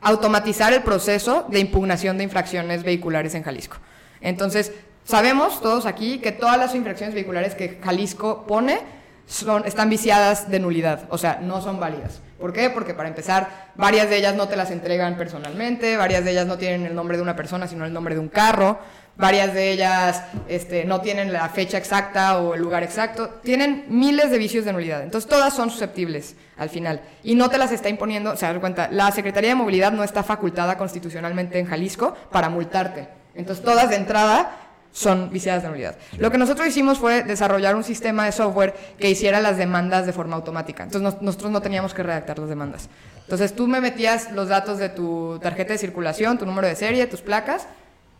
[0.00, 3.76] automatizar el proceso de impugnación de infracciones vehiculares en Jalisco.
[4.20, 4.72] Entonces,
[5.04, 8.80] sabemos todos aquí que todas las infracciones vehiculares que Jalisco pone
[9.26, 12.20] son, están viciadas de nulidad, o sea, no son válidas.
[12.40, 12.70] ¿Por qué?
[12.70, 16.56] Porque para empezar, varias de ellas no te las entregan personalmente, varias de ellas no
[16.56, 18.78] tienen el nombre de una persona, sino el nombre de un carro,
[19.20, 24.30] varias de ellas este, no tienen la fecha exacta o el lugar exacto, tienen miles
[24.30, 25.02] de vicios de nulidad.
[25.02, 27.00] Entonces, todas son susceptibles al final.
[27.22, 30.22] Y no te las está imponiendo, se dan cuenta, la Secretaría de Movilidad no está
[30.22, 33.08] facultada constitucionalmente en Jalisco para multarte.
[33.34, 34.56] Entonces, todas de entrada
[34.92, 35.94] son viciadas de nulidad.
[36.18, 40.12] Lo que nosotros hicimos fue desarrollar un sistema de software que hiciera las demandas de
[40.12, 40.82] forma automática.
[40.82, 42.88] Entonces nos- nosotros no teníamos que redactar las demandas.
[43.20, 47.06] Entonces tú me metías los datos de tu tarjeta de circulación, tu número de serie,
[47.06, 47.68] tus placas,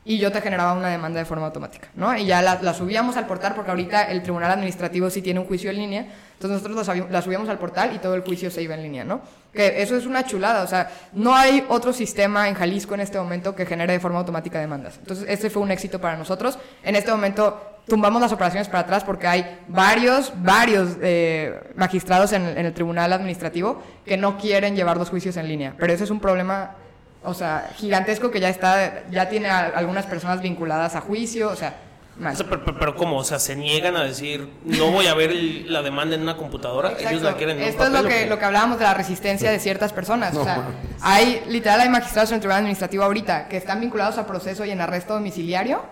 [0.04, 2.16] y yo te generaba una demanda de forma automática, ¿no?
[2.16, 5.70] Y ya la, subíamos al portal porque ahorita el Tribunal Administrativo sí tiene un juicio
[5.70, 8.82] en línea, entonces nosotros la, subíamos al portal y todo el juicio se iba en
[8.82, 9.20] línea, ¿no?
[9.52, 13.18] Que eso es una chulada, o sea, no hay otro sistema en Jalisco en este
[13.18, 14.96] momento que genere de forma automática demandas.
[14.98, 16.58] Entonces, este fue un éxito para nosotros.
[16.82, 22.46] En este momento tumbamos las operaciones para atrás porque hay varios, varios eh, magistrados en,
[22.46, 26.20] el Tribunal Administrativo que no quieren llevar los juicios en línea, pero eso es un
[26.20, 26.76] problema
[27.22, 31.56] o sea, gigantesco que ya está, ya tiene a algunas personas vinculadas a juicio, o
[31.56, 31.76] sea,
[32.16, 32.32] mal.
[32.32, 33.18] O sea, pero, pero- pero ¿cómo?
[33.18, 36.36] O sea, se niegan a decir, no voy a ver el- la demanda en una
[36.36, 36.90] computadora.
[36.90, 37.30] Ellos Exacto.
[37.30, 38.94] la quieren en un Esto es lo papel, ¿o que, lo que hablábamos de la
[38.94, 40.34] resistencia de ciertas personas.
[40.34, 40.64] No, o sea,
[41.02, 44.70] hay, literal, hay magistrados en el Tribunal Administrativo ahorita que están vinculados a proceso y
[44.70, 45.82] en arresto domiciliario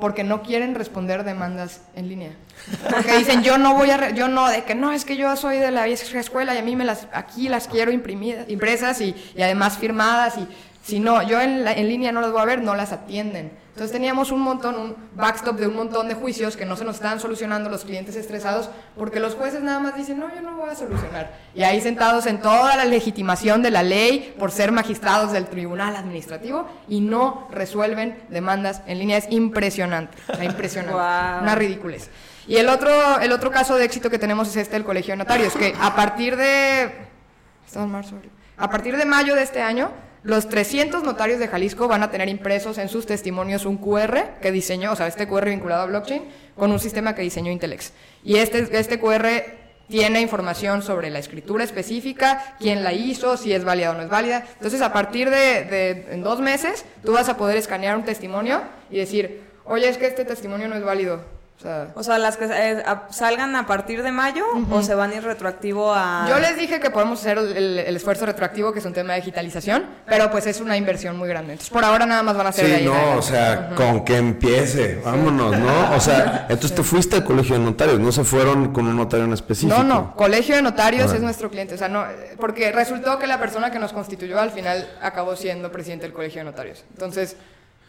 [0.00, 2.32] porque no quieren responder demandas en línea.
[2.90, 5.58] Porque dicen, yo no voy a, yo no, de que no, es que yo soy
[5.58, 9.14] de la vieja escuela y a mí me las, aquí las quiero imprimidas, impresas y,
[9.36, 10.48] y además firmadas y
[10.82, 13.52] si no, yo en, la- en línea no las voy a ver, no las atienden.
[13.70, 16.96] Entonces teníamos un montón, un backstop de un montón de juicios que no se nos
[16.96, 20.68] estaban solucionando los clientes estresados porque los jueces nada más dicen, no, yo no voy
[20.68, 21.34] a solucionar.
[21.54, 25.96] Y ahí sentados en toda la legitimación de la ley por ser magistrados del tribunal
[25.96, 29.16] administrativo y no resuelven demandas en línea.
[29.16, 30.94] Es impresionante, o sea, impresionante.
[31.42, 32.10] Una ridiculez.
[32.46, 32.90] Y el otro,
[33.20, 35.94] el otro caso de éxito que tenemos es este del Colegio de Notarios, que a
[35.94, 36.90] partir de...
[37.86, 38.16] Marzo.
[38.58, 39.90] A partir de mayo de este año,
[40.22, 44.52] los 300 notarios de Jalisco van a tener impresos en sus testimonios un QR que
[44.52, 46.24] diseñó, o sea, este QR vinculado a blockchain,
[46.56, 47.92] con un sistema que diseñó Intelex.
[48.22, 49.26] Y este, este QR
[49.88, 54.08] tiene información sobre la escritura específica, quién la hizo, si es válida o no es
[54.08, 54.44] válida.
[54.54, 58.98] Entonces, a partir de, de- dos meses, tú vas a poder escanear un testimonio y
[58.98, 61.39] decir, oye, es que este testimonio no es válido.
[61.60, 64.94] O sea, O sea, las que eh, a- salgan a partir de mayo o se
[64.94, 66.24] van a ir retroactivo a...
[66.26, 69.84] Yo les dije que podemos hacer el, esfuerzo retroactivo, que es un tema de digitalización,
[70.06, 71.52] pero pues es una inversión muy grande.
[71.52, 73.70] Entonces, por ahora nada más van a ser de Sí, ahí en no, o sea,
[73.76, 75.94] con que empiece, vámonos, ¿no?
[75.94, 79.26] O sea, entonces te fuiste al colegio de notarios, no se fueron con un notario
[79.26, 79.76] en específico.
[79.76, 82.06] No, no, Colegio de Notarios es nuestro cliente, o sea, no,
[82.38, 86.40] porque resultó que la persona que nos constituyó al final acabó siendo presidente del Colegio
[86.40, 86.84] de Notarios.
[86.92, 87.36] Entonces,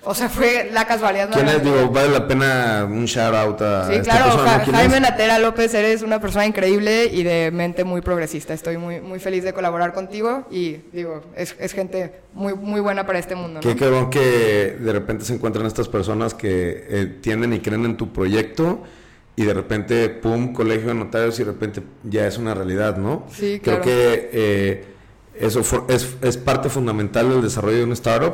[0.04, 1.30] o sea, fue la casualidad.
[1.32, 1.64] ¿Quién es?
[1.64, 4.64] Digo, vale la pena un shout out a Sí, esta claro, persona, Ja- ¿no?
[4.64, 5.00] ¿Quién Jaime?
[5.00, 8.54] Natera López, eres una persona increíble y de mente muy progresista.
[8.54, 13.06] Estoy muy, muy feliz de colaborar contigo y digo, es, es gente muy, muy buena
[13.06, 13.60] para este mundo.
[13.64, 13.70] ¿no?
[13.70, 17.96] Qué cabrón que de repente se encuentran estas personas que eh, tienen y creen en
[17.98, 18.82] tu proyecto
[19.36, 23.28] y de repente, pum, colegio de notarios y de repente ya es una realidad, ¿no?
[23.32, 23.82] Sí, Creo claro.
[23.84, 24.86] que eh,
[25.40, 28.34] eso for- es, es parte fundamental del desarrollo de una startup,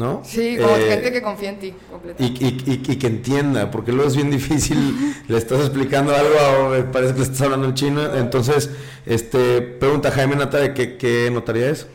[0.00, 0.22] ¿no?
[0.24, 1.74] Sí, como Eh, gente que confía en ti.
[1.90, 2.42] completamente.
[2.44, 4.78] y, y- y- y que entienda, porque luego es bien difícil,
[5.28, 8.14] le estás explicando algo, me parece que le estás hablando en chino.
[8.16, 8.70] Entonces,
[9.06, 11.86] este, pregunta Jaime Natalia, ¿qué, qué notaría es?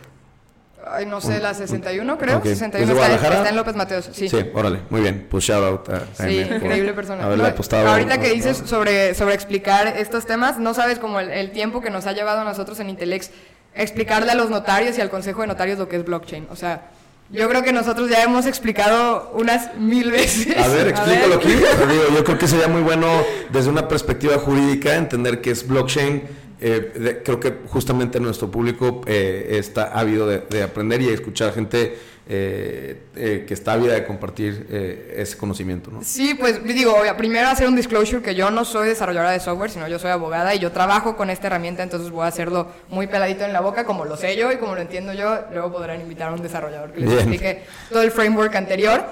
[0.88, 2.38] Ay, no sé, la 61 creo.
[2.38, 2.44] Ok.
[2.46, 3.36] 61 ¿Es de está, Guadalajara?
[3.38, 4.08] está en López Mateos.
[4.13, 4.30] Sí.
[4.54, 5.26] órale, muy bien.
[5.32, 6.46] Pues shout out a Sí, Jaime.
[6.46, 7.24] por increíble persona.
[7.26, 7.88] haberle No, apostado.
[7.88, 11.89] ahorita que dices sobre, sobre explicar estos temas, no sabes como el, el tiempo que
[11.89, 13.32] nos ha llevado a nosotros en Intelex
[13.74, 16.48] explicarle a los notarios y al Consejo de Notarios lo que es blockchain.
[16.52, 16.91] O sea,
[17.32, 20.56] yo creo que nosotros ya hemos explicado unas mil veces.
[20.58, 21.48] A ver, explícalo aquí.
[21.50, 23.08] Digo, yo creo que sería muy bueno
[23.52, 26.24] desde una perspectiva jurídica entender que es blockchain.
[26.62, 31.54] Eh, de- creo que justamente nuestro público eh, está ávido de, de aprender y escuchar
[31.54, 36.04] gente eh, eh, que está ávida de compartir eh, ese conocimiento, ¿no?
[36.04, 39.88] Sí, pues digo, primero hacer un disclosure que yo no soy desarrolladora de software, sino
[39.88, 43.46] yo soy abogada y yo trabajo con esta herramienta, entonces voy a hacerlo muy peladito
[43.46, 45.40] en la boca, como lo sé yo y como lo entiendo yo.
[45.52, 47.20] Luego podrán invitar a un desarrollador que les Bien.
[47.20, 49.06] explique todo el framework anterior.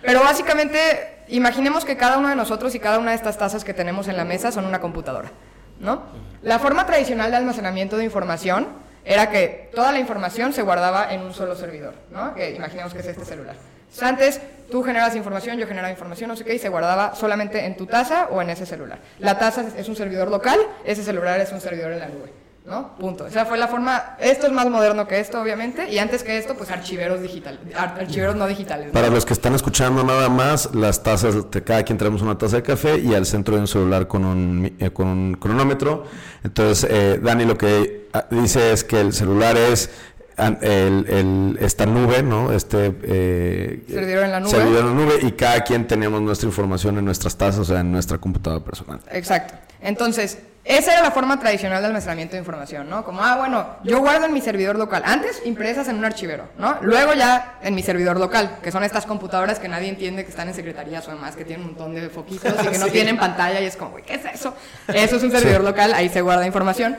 [0.00, 0.78] Pero básicamente,
[1.28, 4.16] imaginemos que cada uno de nosotros y cada una de estas tazas que tenemos en
[4.16, 5.30] la mesa son una computadora,
[5.78, 6.04] ¿no?
[6.42, 11.20] La forma tradicional de almacenamiento de información era que toda la información se guardaba en
[11.22, 12.34] un solo servidor, ¿no?
[12.34, 13.54] Que imaginemos que es este celular.
[14.02, 14.40] Antes
[14.70, 17.86] tú generabas información, yo generaba información, no sé qué, y se guardaba solamente en tu
[17.86, 18.98] taza o en ese celular.
[19.20, 22.32] La taza es- es un servidor local, ese celular es un servidor en la nube,
[22.66, 22.96] ¿no?
[22.96, 23.26] Punto.
[23.26, 26.54] Esa fue la forma, esto es más moderno que esto, obviamente, y antes que esto,
[26.56, 28.88] pues archiveros digitales, ar- archiveros no digitales.
[28.88, 28.92] ¿no?
[28.92, 32.56] Para los que están escuchando nada más, las tazas, de cada quien tenemos una taza
[32.56, 36.04] de café y al centro de un celular con un, eh, con un cronómetro.
[36.42, 39.90] Entonces, eh, Dani lo que ah, dice es que el celular es
[40.36, 42.52] el, el- esta nube, ¿no?
[42.52, 44.50] Este eh, Servidor en la nube.
[44.50, 47.80] servidor en la nube y cada quien tenemos nuestra información en nuestras tazas, o sea,
[47.80, 49.00] en nuestra computadora personal.
[49.12, 49.54] Exacto.
[49.80, 53.04] Entonces, esa era la forma tradicional de almacenamiento de información, ¿no?
[53.04, 55.02] Como, ah, bueno, yo guardo en mi servidor local.
[55.06, 56.78] Antes, impresas en un archivero, ¿no?
[56.82, 60.48] Luego ya en mi servidor local, que son estas computadoras que nadie entiende que están
[60.48, 63.60] en secretarías o demás, que tienen un montón de foquitos y que no tienen pantalla
[63.60, 64.54] y es como, güey, ¿qué es eso?
[64.92, 66.96] Eso es un servidor local, ahí se guarda información.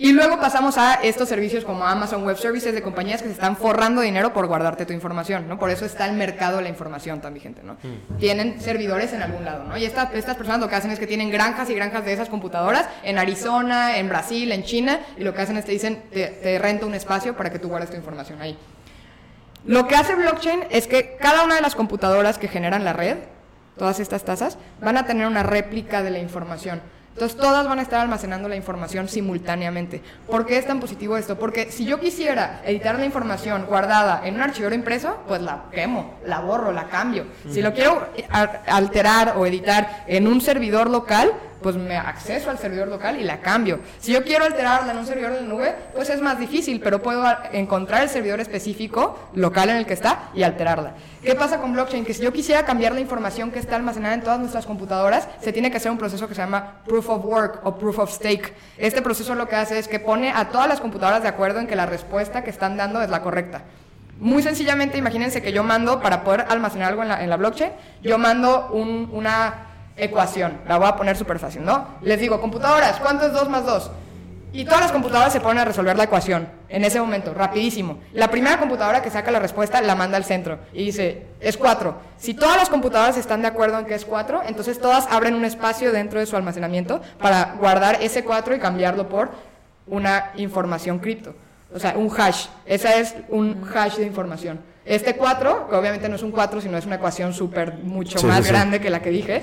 [0.00, 3.56] Y luego pasamos a estos servicios como Amazon Web Services de compañías que se están
[3.56, 5.58] forrando dinero por guardarte tu información, ¿no?
[5.58, 7.76] Por eso está el mercado de la información tan vigente, ¿no?
[8.20, 9.76] Tienen servidores en algún lado, ¿no?
[9.76, 12.28] Y esta- estas personas lo que hacen es que tienen granjas y granjas de esas
[12.28, 16.28] computadoras en Arizona, en Brasil, en China, y lo que hacen es te dicen, te,
[16.28, 18.56] te rento un espacio para que tú guardes tu información ahí.
[19.66, 23.16] Lo que hace blockchain es que cada una de las computadoras que generan la red,
[23.76, 26.80] todas estas tasas, van a tener una réplica de la información.
[27.18, 30.00] Entonces todas van a estar almacenando la información simultáneamente.
[30.30, 31.36] ¿Por qué es tan positivo esto?
[31.36, 36.14] Porque si yo quisiera editar la información guardada en un archivero impreso, pues la quemo,
[36.24, 37.26] la borro, la cambio.
[37.50, 38.06] Si lo quiero
[38.68, 43.40] alterar o editar en un servidor local, pues me acceso al servidor local y la
[43.40, 43.80] cambio.
[43.98, 47.24] Si yo quiero alterarla en un servidor de nube, pues es más difícil, pero puedo
[47.52, 50.94] encontrar el servidor específico local en el que está y alterarla.
[51.22, 52.04] ¿Qué pasa con blockchain?
[52.04, 55.52] Que si yo quisiera cambiar la información que está almacenada en todas nuestras computadoras, se
[55.52, 58.54] tiene que hacer un proceso que se llama proof of work o proof of stake.
[58.76, 61.66] Este proceso lo que hace es que pone a todas las computadoras de acuerdo en
[61.66, 63.62] que la respuesta que están dando es la correcta.
[64.20, 67.70] Muy sencillamente, imagínense que yo mando, para poder almacenar algo en la, en la blockchain,
[68.02, 69.67] yo mando un- una
[69.98, 70.58] ecuación.
[70.66, 71.86] La voy a poner súper fácil, ¿no?
[72.02, 73.90] Les digo, computadoras, ¿cuánto es 2 más 2?
[74.50, 77.98] Y todas las computadoras se ponen a resolver la ecuación en ese momento, rapidísimo.
[78.14, 81.94] La primera computadora que saca la respuesta la manda al centro y dice, es 4.
[82.16, 85.44] Si todas las computadoras están de acuerdo en que es 4, entonces todas abren un
[85.44, 89.30] espacio dentro de su almacenamiento para guardar ese 4 y cambiarlo por
[89.86, 91.34] una información cripto.
[91.74, 92.46] O sea, un hash.
[92.64, 94.60] Esa es un hash de información.
[94.86, 98.24] Este 4, que obviamente no es un 4, sino es una ecuación súper mucho Sí,
[98.24, 98.48] más sí, sí.
[98.48, 99.42] grande que la que dije,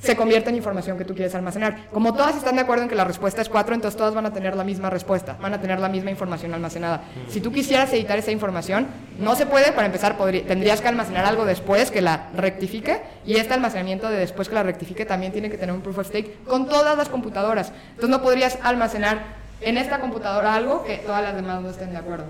[0.00, 1.88] se convierte en información que tú quieres almacenar.
[1.92, 4.32] Como todas están de acuerdo en que la respuesta es 4, entonces todas van a
[4.32, 7.02] tener la misma respuesta, van a tener la misma información almacenada.
[7.28, 8.86] Si tú quisieras editar esa información,
[9.18, 13.54] no se puede, para empezar, tendrías que almacenar algo después que la rectifique y este
[13.54, 16.68] almacenamiento de después que la rectifique también tiene que tener un proof of stake con
[16.68, 17.72] todas las computadoras.
[17.90, 21.98] Entonces no podrías almacenar en esta computadora algo que todas las demás no estén de
[21.98, 22.24] acuerdo.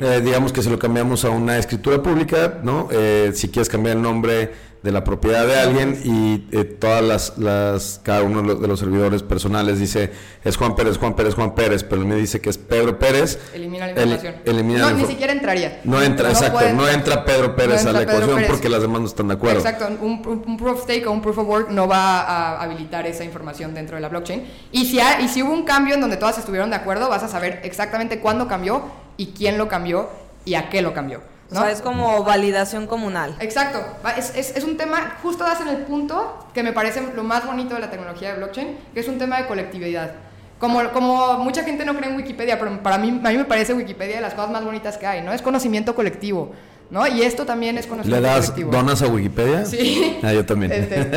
[0.00, 2.88] Eh, digamos que si lo cambiamos a una escritura pública, ¿no?
[2.90, 7.38] Eh, si quieres cambiar el nombre de la propiedad de alguien y eh, todas las,
[7.38, 10.10] las, cada uno de los, servidores personales dice
[10.42, 13.38] es Juan Pérez, Juan Pérez, Juan Pérez, pero me dice que es Pedro Pérez.
[13.54, 14.34] Elimina la información.
[14.44, 15.80] no, ni siquiera entraría.
[15.84, 19.28] No entra, exacto, no entra Pedro Pérez a la ecuación porque las demás no están
[19.28, 19.58] de acuerdo.
[19.58, 23.06] Exacto, un, un, proof of stake o un proof of work no va a habilitar
[23.06, 24.44] esa información dentro de la blockchain.
[24.72, 27.28] Y si, y si hubo un cambio en donde todas estuvieron de acuerdo, vas a
[27.28, 28.82] saber exactamente cuándo cambió
[29.16, 30.10] y quién lo cambió
[30.44, 31.31] y a qué lo cambió.
[31.52, 33.36] O sea, es como validación comunal.
[33.40, 33.78] Exacto.
[34.16, 37.46] Es, es, es, un tema, justo das en el punto que me parece lo más
[37.46, 40.12] bonito de la tecnología de blockchain, que es un tema de colectividad.
[40.58, 43.74] Como, como mucha gente no cree en Wikipedia, pero para mí, a mí me parece
[43.74, 45.32] Wikipedia de las cosas más bonitas que hay, ¿no?
[45.32, 46.52] Es conocimiento colectivo.
[46.92, 47.06] ¿no?
[47.06, 49.64] Y esto también es conocimiento ¿Le das donas a Wikipedia?
[49.64, 50.18] Sí.
[50.22, 50.70] Ah, yo también.
[50.70, 51.08] Este,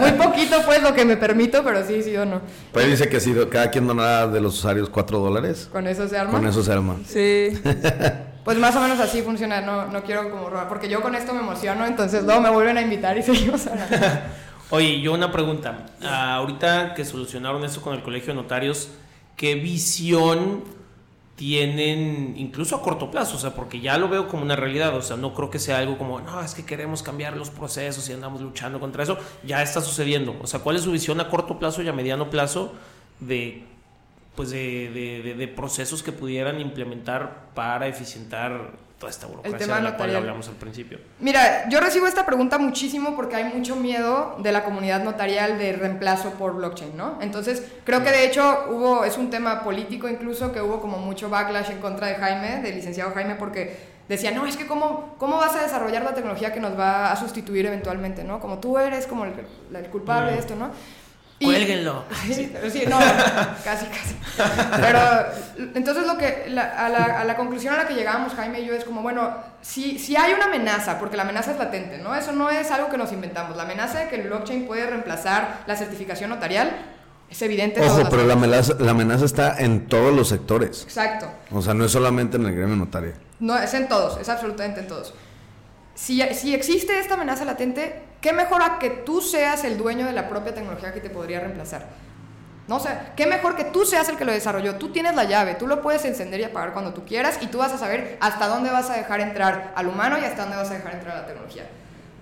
[0.00, 2.40] muy, poquito pues lo que me permito, pero sí, sí o no.
[2.72, 5.68] Pues dice que si cada quien dona de los usuarios 4 dólares.
[5.70, 6.32] ¿Con eso se arma?
[6.32, 6.96] Con eso se arma.
[7.06, 7.50] Sí.
[8.44, 11.34] Pues más o menos así funciona, no, no quiero como robar, porque yo con esto
[11.34, 13.96] me emociono, entonces luego me vuelven a invitar y seguimos hablando.
[14.70, 15.86] Oye, yo una pregunta.
[16.02, 18.90] Ah, ahorita que solucionaron esto con el Colegio de Notarios,
[19.36, 20.62] ¿qué visión
[21.36, 23.36] tienen incluso a corto plazo?
[23.36, 25.78] O sea, porque ya lo veo como una realidad, o sea, no creo que sea
[25.78, 29.62] algo como, no, es que queremos cambiar los procesos y andamos luchando contra eso, ya
[29.62, 30.36] está sucediendo.
[30.42, 32.74] O sea, ¿cuál es su visión a corto plazo y a mediano plazo
[33.20, 33.64] de
[34.38, 40.14] pues de, de, procesos que pudieran implementar para eficientar toda esta burocracia de la cual
[40.14, 41.00] hablamos al principio.
[41.18, 45.72] Mira, yo recibo esta pregunta muchísimo porque hay mucho miedo de la comunidad notarial de
[45.72, 47.18] reemplazo por blockchain, ¿no?
[47.20, 51.28] Entonces, creo que de hecho hubo, es un tema político incluso, que hubo como mucho
[51.28, 53.76] backlash en contra de Jaime, del licenciado Jaime, porque
[54.08, 57.16] decía, no, es que cómo, cómo vas a desarrollar la tecnología que nos va a
[57.16, 58.38] sustituir eventualmente, ¿no?
[58.38, 59.32] Como tú eres como el,
[59.74, 60.70] el culpable de esto, ¿no?
[61.40, 62.04] Cuélguenlo.
[62.26, 62.98] Sí, sí, no,
[63.64, 64.16] casi, casi.
[64.80, 65.00] Pero
[65.74, 68.74] entonces lo que, a, la, a, la, conclusión a la que llegábamos Jaime y yo
[68.74, 72.14] es como, bueno, si, si hay una amenaza, porque la amenaza es latente, ¿no?
[72.14, 73.56] Eso no es algo que nos inventamos.
[73.56, 76.70] La amenaza de que el blockchain puede reemplazar la certificación notarial
[77.30, 77.80] es evidente.
[77.80, 80.82] Ojo, pero la amenaza, la amenaza está en todos los sectores.
[80.82, 81.28] Exacto.
[81.52, 83.12] O sea, no es solamente en el gremio notario.
[83.40, 85.14] No, es en todos, es absolutamente en todos.
[85.94, 90.12] Si, si existe esta amenaza latente, ¿qué mejor a que tú seas el dueño de
[90.12, 91.86] la propia tecnología que te podría reemplazar?
[92.68, 94.74] No o sea, qué mejor que tú seas el que lo desarrolló.
[94.74, 97.58] Tú tienes la llave, tú lo puedes encender y apagar cuando tú quieras y tú
[97.58, 100.70] vas a saber hasta dónde vas a dejar entrar al humano y hasta dónde vas
[100.70, 101.66] a dejar entrar a la tecnología.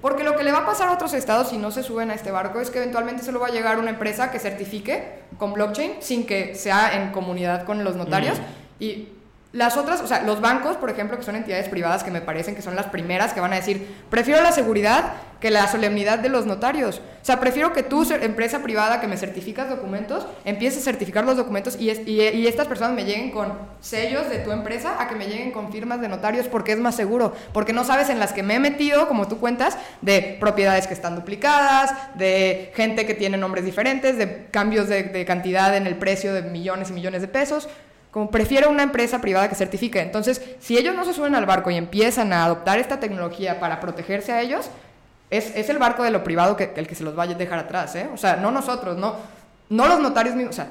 [0.00, 2.14] Porque lo que le va a pasar a otros estados si no se suben a
[2.14, 5.94] este barco es que eventualmente solo va a llegar una empresa que certifique con blockchain
[6.00, 8.38] sin que sea en comunidad con los notarios.
[8.78, 9.08] Y
[9.56, 12.54] las otras, o sea, los bancos, por ejemplo, que son entidades privadas que me parecen
[12.54, 16.28] que son las primeras que van a decir, prefiero la seguridad que la solemnidad de
[16.28, 17.00] los notarios.
[17.22, 21.38] O sea, prefiero que tú, empresa privada que me certificas documentos, empieces a certificar los
[21.38, 25.26] documentos y, y, estas personas me lleguen con sellos de tu empresa a que me
[25.26, 27.34] lleguen con firmas de notarios porque es más seguro.
[27.54, 30.94] Porque no sabes en las que me he metido, como tú cuentas, de propiedades que
[30.94, 35.96] están duplicadas, de gente que tiene nombres diferentes, de cambios de, de cantidad en el
[35.96, 37.70] precio de millones y millones de pesos.
[38.10, 40.00] Como prefiero una empresa privada que certifique.
[40.00, 43.80] Entonces, si ellos no se suben al barco y empiezan a adoptar esta tecnología para
[43.80, 44.70] protegerse a ellos,
[45.30, 47.58] es, es el barco de lo privado que, el que se los vaya a dejar
[47.58, 48.08] atrás, ¿eh?
[48.14, 49.16] O sea, no nosotros, no,
[49.68, 50.68] no los notarios mismos, o sea,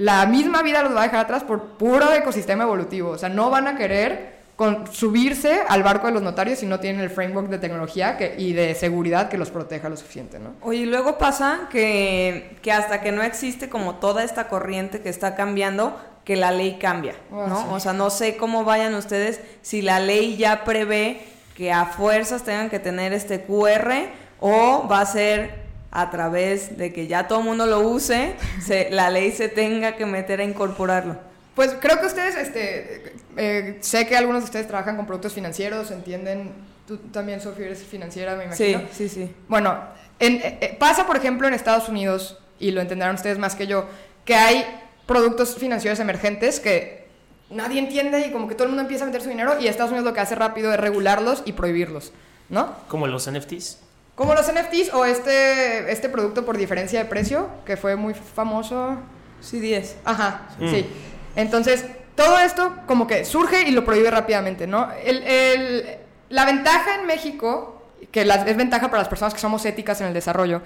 [0.00, 3.10] la misma vida los va a dejar atrás por puro ecosistema evolutivo.
[3.10, 6.80] O sea, no van a querer con, subirse al barco de los notarios si no
[6.80, 10.54] tienen el framework de tecnología que, y de seguridad que los proteja lo suficiente, ¿no?
[10.62, 15.10] Oye, y luego pasa que, que hasta que no existe como toda esta corriente que
[15.10, 15.98] está cambiando,
[16.30, 17.74] que la ley cambia, ah, ¿no?
[17.74, 21.22] O sea, no sé cómo vayan ustedes si la ley ya prevé
[21.56, 23.90] que a fuerzas tengan que tener este QR
[24.38, 28.36] o va a ser a través de que ya todo el mundo lo use,
[28.92, 31.18] la ley se tenga que meter a incorporarlo.
[31.56, 35.90] Pues creo que ustedes, este, eh, sé que algunos de ustedes trabajan con productos financieros,
[35.90, 36.52] entienden,
[36.86, 38.82] tú también, Sofía, eres financiera, me imagino.
[38.92, 39.34] Sí, sí, sí.
[39.48, 39.76] Bueno,
[40.20, 43.88] eh, eh, pasa, por ejemplo, en Estados Unidos, y lo entenderán ustedes más que yo,
[44.24, 44.64] que hay
[45.10, 47.08] productos financieros emergentes que
[47.50, 49.90] nadie entiende y como que todo el mundo empieza a meter su dinero y Estados
[49.90, 52.12] Unidos lo que hace rápido es regularlos y prohibirlos,
[52.48, 52.76] ¿no?
[52.86, 53.80] Como los NFTs.
[54.14, 58.98] Como los NFTs o este, este producto por diferencia de precio que fue muy famoso.
[59.40, 59.96] Sí, 10.
[60.04, 60.70] Ajá, mm.
[60.70, 60.86] sí.
[61.34, 64.90] Entonces, todo esto como que surge y lo prohíbe rápidamente, ¿no?
[65.02, 65.86] El, el,
[66.28, 70.14] la ventaja en México, que es ventaja para las personas que somos éticas en el
[70.14, 70.62] desarrollo,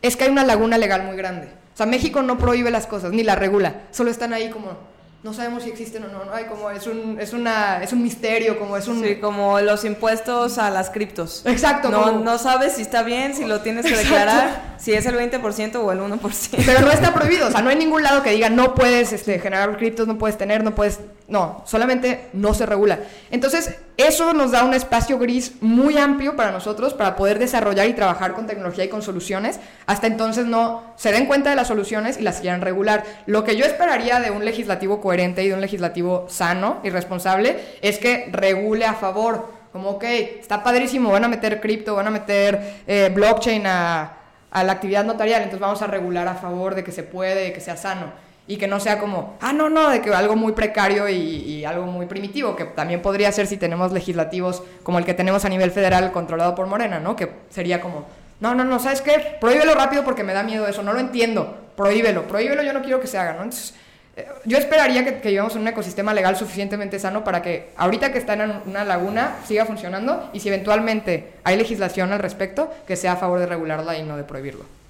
[0.00, 1.60] es que hay una laguna legal muy grande.
[1.72, 5.32] O sea, México no prohíbe las cosas, ni las regula, solo están ahí como no
[5.32, 8.58] sabemos si existen o no, no hay como es un es una es un misterio,
[8.58, 11.42] como es un Sí, como los impuestos a las criptos.
[11.46, 14.08] Exacto, No, como- no sabes si está bien, si lo tienes que Exacto.
[14.16, 16.64] declarar, si es el 20% o el 1%.
[16.66, 19.38] Pero no está prohibido, o sea, no hay ningún lado que diga no puedes este,
[19.38, 20.98] generar criptos, no puedes tener, no puedes.
[21.28, 22.98] No, solamente no se regula.
[23.30, 27.94] Entonces, eso nos da un espacio gris muy amplio para nosotros para poder desarrollar y
[27.94, 29.60] trabajar con tecnología y con soluciones.
[29.86, 33.04] Hasta entonces no se den cuenta de las soluciones y las quieran regular.
[33.26, 37.58] Lo que yo esperaría de un legislativo coherente y de un legislativo sano y responsable
[37.80, 39.62] es que regule a favor.
[39.72, 44.18] Como, ok, está padrísimo, van a meter cripto, van a meter eh, blockchain a,
[44.52, 47.60] la actividad notarial, entonces vamos a regular a favor de que se puede, de que
[47.60, 48.12] sea sano.
[48.52, 51.86] Y que no sea como, ah, no, no, de que algo muy precario y, algo
[51.86, 55.70] muy primitivo, que también podría ser si tenemos legislativos como el que tenemos a nivel
[55.70, 57.16] federal controlado por Morena, ¿no?
[57.16, 58.04] Que sería como,
[58.40, 59.38] no, no, no, ¿sabes qué?
[59.40, 63.00] Prohíbelo rápido porque me da miedo eso, no lo entiendo, prohíbelo, prohíbelo, yo no quiero
[63.00, 63.44] que se haga, ¿no?
[63.44, 63.72] Entonces,
[64.18, 68.18] eh, yo esperaría que, que en un ecosistema legal suficientemente sano para que ahorita que
[68.18, 73.12] está en una laguna siga funcionando y si eventualmente hay legislación al respecto, que sea
[73.12, 74.81] a favor de regularla y no de prohibirlo.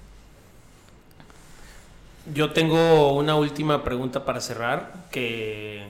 [2.33, 5.83] Yo tengo una última pregunta para cerrar, que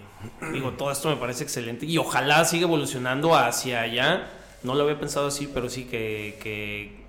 [0.51, 4.27] digo, todo esto me parece excelente y ojalá siga evolucionando hacia allá.
[4.63, 7.03] No lo había pensado así, pero sí que, que,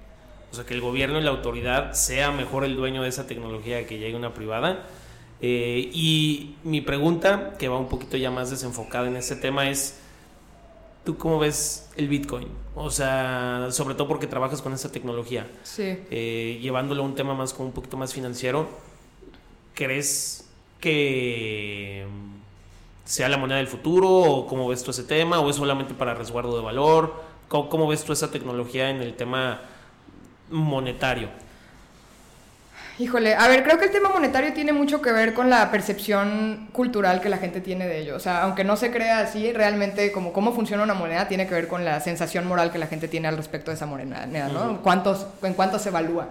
[0.53, 3.87] o sea, que el gobierno y la autoridad sea mejor el dueño de esa tecnología
[3.87, 4.87] que llegue una privada.
[5.41, 10.01] Eh, y mi pregunta, que va un poquito ya más desenfocada en este tema, es,
[11.05, 12.49] ¿tú cómo ves el Bitcoin?
[12.75, 15.99] O sea, sobre todo porque trabajas con esta tecnología Sí.
[16.11, 18.69] eh, llevándolo a un tema más como un poquito más financiero,
[19.75, 20.49] ¿crees
[20.81, 22.07] que
[23.05, 26.15] sea la moneda del futuro o cómo ves tú ese tema o es solamente para
[26.15, 27.23] resguardo de valor?
[27.49, 29.61] ¿Cómo, cómo ves tú esa tecnología en el tema
[30.51, 31.29] monetario?
[32.97, 36.69] Híjole, a ver, creo que el tema monetario tiene mucho que ver con la percepción
[36.71, 38.15] cultural que la gente tiene de ello.
[38.15, 41.55] O sea, aunque no se crea así, realmente como cómo funciona una moneda tiene que
[41.55, 44.81] ver con la sensación moral que la gente tiene al respecto de esa moneda, ¿no?
[44.83, 46.29] ¿Cuántos, en cuánto se evalúa.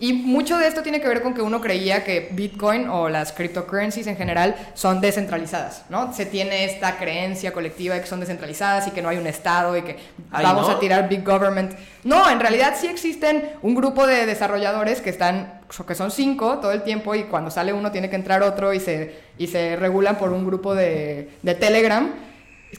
[0.00, 3.32] Y mucho de esto tiene que ver con que uno creía que Bitcoin o las
[3.32, 6.14] cryptocurrencies en general son descentralizadas, ¿no?
[6.14, 9.76] Se tiene esta creencia colectiva de que son descentralizadas y que no hay un Estado
[9.76, 9.98] y que
[10.32, 10.74] Ay, vamos ¿no?
[10.74, 11.74] a tirar Big Government.
[12.02, 16.72] No, en realidad sí existen un grupo de desarrolladores que están, que son cinco todo
[16.72, 20.16] el tiempo y cuando sale uno tiene que entrar otro y se, y se regulan
[20.16, 22.10] por un grupo de, de Telegram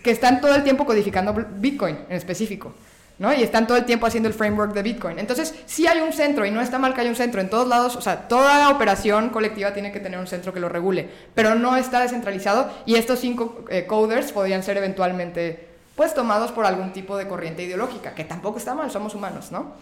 [0.04, 2.74] que están todo el tiempo codificando Bitcoin en específico.
[3.22, 3.32] ¿No?
[3.32, 5.20] Y están todo el tiempo haciendo el framework de Bitcoin.
[5.20, 7.68] Entonces, sí hay un centro, y no está mal que haya un centro en todos
[7.68, 11.54] lados, o sea, toda operación colectiva tiene que tener un centro que lo regule, pero
[11.54, 16.94] no está descentralizado, y estos cinco eh, coders podrían ser eventualmente, pues, tomados por algún
[16.94, 19.74] tipo de corriente ideológica, que tampoco está mal, somos humanos, ¿no?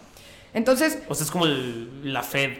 [0.52, 2.50] Entonces, O sea, es como el- la Fed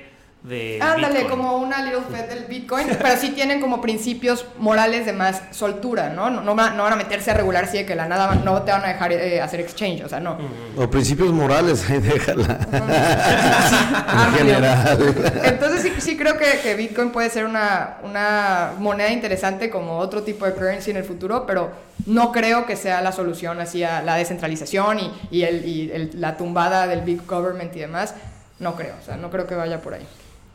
[0.43, 1.29] de Ándale, Bitcoin.
[1.29, 6.09] como una little Fed del Bitcoin, pero sí tienen como principios morales de más soltura,
[6.09, 6.31] ¿no?
[6.31, 8.73] No, no, no van a meterse a regular si de que la nada no te
[8.73, 10.39] van a dejar eh, hacer exchange, o sea, no.
[10.79, 12.59] O principios morales, ahí déjala.
[14.29, 15.15] en general.
[15.45, 20.23] Entonces sí, sí creo que, que Bitcoin puede ser una, una moneda interesante como otro
[20.23, 21.71] tipo de currency en el futuro, pero
[22.07, 26.37] no creo que sea la solución hacia la descentralización y, y el- y el- la
[26.37, 28.15] tumbada del big government y demás.
[28.59, 30.07] No creo, o sea, no creo que vaya por ahí.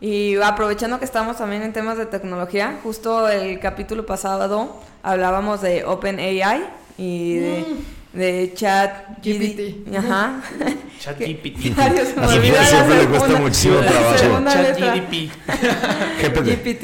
[0.01, 5.85] Y aprovechando que estamos también en temas de tecnología, justo el capítulo pasado hablábamos de
[5.85, 6.63] OpenAI
[6.97, 7.65] y de,
[8.13, 9.95] de Chat GPT.
[9.95, 10.41] Ajá.
[11.05, 11.27] A Sofía
[12.27, 14.43] olvida la siempre le cuesta muchísimo trabajo.
[14.83, 15.31] GPT.
[16.43, 16.83] GPT.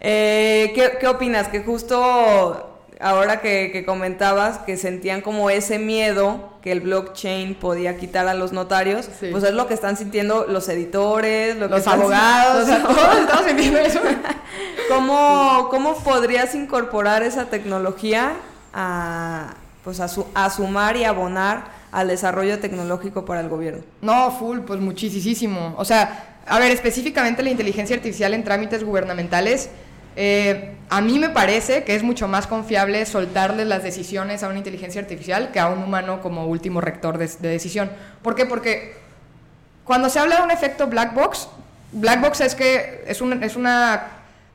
[0.00, 1.48] Eh, ¿qué, qué opinas?
[1.48, 7.96] Que justo ahora que, que comentabas que sentían como ese miedo que el blockchain podía
[7.98, 9.28] quitar a los notarios, Sí.
[9.30, 13.78] pues es lo que están sintiendo los editores, lo Los abogados, los- todos estamos entendiendo
[13.80, 14.00] eso.
[14.88, 18.32] ¿Cómo, ¿Cómo podrías incorporar esa tecnología
[18.72, 23.82] a, pues a, su- a sumar y abonar al desarrollo tecnológico para el gobierno?
[24.02, 25.74] No, full, pues muchísimo.
[25.78, 29.70] O sea, a ver, específicamente la inteligencia artificial en trámites gubernamentales,
[30.16, 34.58] eh, a mí me parece que es mucho más confiable soltarle las decisiones a una
[34.58, 37.90] inteligencia artificial que a un humano como último rector de, de decisión.
[38.22, 38.46] ¿Por qué?
[38.46, 38.94] Porque
[39.84, 41.48] cuando se habla de un efecto black box,
[41.92, 44.06] black box es que es una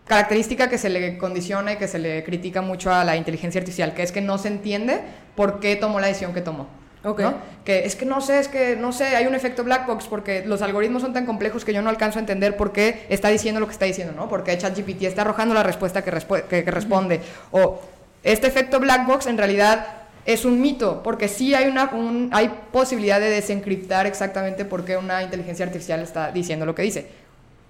[0.07, 3.93] característica que se le condiciona y que se le critica mucho a la inteligencia artificial,
[3.93, 4.99] que es que no se entiende
[5.35, 6.67] por qué tomó la decisión que tomó.
[7.03, 7.19] Ok.
[7.21, 7.33] ¿no?
[7.65, 10.43] Que es que no sé, es que no sé, hay un efecto black box porque
[10.45, 13.59] los algoritmos son tan complejos que yo no alcanzo a entender por qué está diciendo
[13.59, 14.29] lo que está diciendo, ¿no?
[14.29, 16.11] Porque ChatGPT está arrojando la respuesta que,
[16.49, 17.21] que- que responde.
[17.51, 17.81] O
[18.23, 19.87] este efecto black box en realidad
[20.27, 24.95] es un mito, porque sí hay, una, un- hay posibilidad de desencriptar exactamente por qué
[24.97, 27.07] una inteligencia artificial está diciendo lo que dice.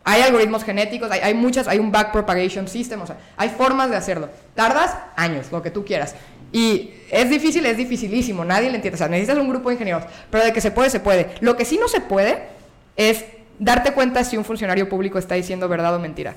[0.03, 3.89] Hay algoritmos genéticos, hay, hay muchas, hay un back propagation system, o sea, hay formas
[3.91, 4.27] de hacerlo.
[4.55, 6.15] Tardas años, lo que tú quieras.
[6.51, 8.95] Y es difícil, es dificilísimo, nadie le entiende.
[8.95, 11.35] O sea, necesitas un grupo de ingenieros, pero de que se puede, se puede.
[11.39, 12.43] Lo que sí no se puede
[12.95, 13.25] es
[13.59, 16.35] darte cuenta si un funcionario público está diciendo verdad o mentira.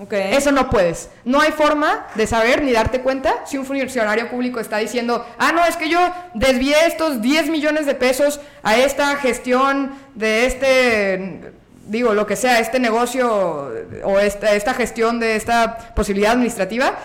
[0.00, 0.32] Okay.
[0.32, 1.10] Eso no puedes.
[1.24, 5.50] No hay forma de saber ni darte cuenta si un funcionario público está diciendo, ah,
[5.50, 5.98] no, es que yo
[6.34, 11.52] desvié estos 10 millones de pesos a esta gestión de este,
[11.88, 13.72] digo, lo que sea, este negocio
[14.04, 16.96] o esta, esta gestión de esta posibilidad administrativa,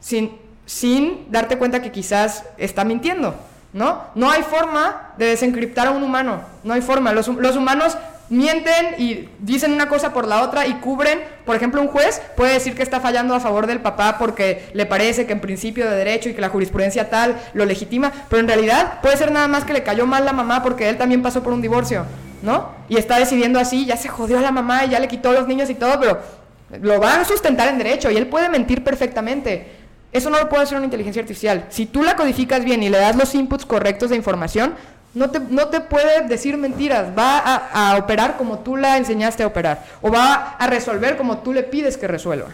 [0.00, 0.32] sin,
[0.70, 3.34] sin darte cuenta que quizás está mintiendo,
[3.72, 4.04] ¿no?
[4.14, 7.12] No hay forma de desencriptar a un humano, no hay forma.
[7.12, 7.98] Los, los humanos
[8.28, 12.52] mienten y dicen una cosa por la otra y cubren, por ejemplo, un juez puede
[12.52, 15.96] decir que está fallando a favor del papá porque le parece que en principio de
[15.96, 19.64] derecho y que la jurisprudencia tal lo legitima, pero en realidad puede ser nada más
[19.64, 22.06] que le cayó mal la mamá porque él también pasó por un divorcio,
[22.42, 22.68] ¿no?
[22.88, 25.48] Y está decidiendo así, ya se jodió a la mamá y ya le quitó los
[25.48, 26.20] niños y todo, pero
[26.80, 29.79] lo van a sustentar en derecho y él puede mentir perfectamente.
[30.12, 31.66] Eso no lo puede hacer una inteligencia artificial.
[31.70, 34.74] Si tú la codificas bien y le das los inputs correctos de información,
[35.14, 39.46] no te, no te puede decir mentiras, va a, operar como tú la enseñaste a
[39.46, 42.48] operar, o va a resolver como tú le pides que resuelva.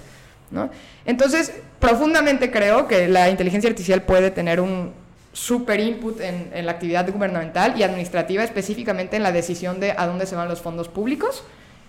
[0.51, 0.71] ¿no?
[1.05, 4.93] Entonces, profundamente creo que la inteligencia artificial puede tener un
[5.33, 10.25] super input en la actividad gubernamental y administrativa, específicamente en la decisión de a dónde
[10.25, 11.45] se van los fondos públicos.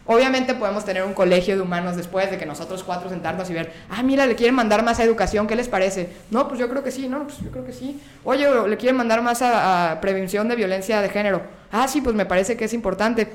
[0.08, 3.74] Obviamente podemos tener un colegio de humanos después de que nosotros cuatro sentarnos y ver,
[3.90, 6.10] ah, mira, le quieren mandar más a educación, ¿qué les parece?
[6.32, 8.00] No, pues yo creo que sí, no, pues yo creo que sí.
[8.24, 11.42] Oye, le quieren mandar más a, prevención de violencia de género.
[11.74, 13.28] Ah, sí, pues me parece que es importante.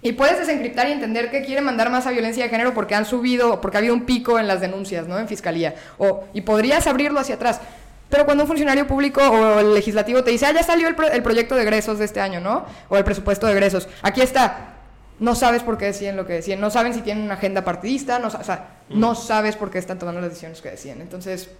[0.00, 3.04] Y puedes desencriptar y entender que quieren mandar más a violencia de género porque han
[3.04, 5.18] subido, porque ha habido un pico en las denuncias, ¿no?
[5.18, 5.74] En fiscalía.
[5.98, 7.60] O, y podrías abrirlo hacia atrás.
[8.08, 11.22] Pero cuando un funcionario público o el legislativo te dice, ah, ya salió el, el
[11.22, 12.64] proyecto de egresos de este año, ¿no?
[12.88, 13.88] O el presupuesto de egresos.
[14.00, 14.77] Aquí está,
[15.20, 18.18] no sabes por qué deciden lo que deciden, no saben si tienen una agenda partidista,
[18.18, 18.98] no, o sea, mm.
[18.98, 21.00] no sabes por qué están tomando las decisiones que deciden.
[21.00, 21.50] Entonces,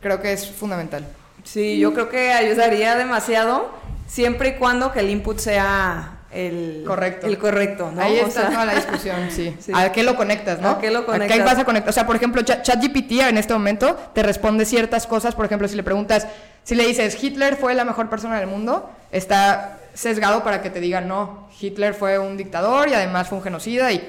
[0.00, 1.04] creo que es fundamental.
[1.44, 3.70] Sí, yo creo que ayudaría demasiado
[4.06, 7.26] siempre y cuando que el input sea el correcto.
[7.26, 8.02] El correcto, ¿no?
[8.02, 9.56] Ahí está o sea, toda la discusión, sí.
[9.58, 9.72] sí.
[9.74, 10.70] ¿A qué lo conectas, no?
[10.70, 11.38] ¿A qué lo conectas?
[11.38, 11.88] ¿A qué vas a conectar?
[11.88, 15.76] O sea, por ejemplo, ChatGPT en este momento te responde ciertas cosas, por ejemplo, si
[15.76, 16.26] le preguntas,
[16.64, 20.80] si le dices, Hitler fue la mejor persona del mundo, está sesgado para que te
[20.80, 23.90] digan, no, Hitler fue un dictador y además fue un genocida.
[23.90, 24.08] Y,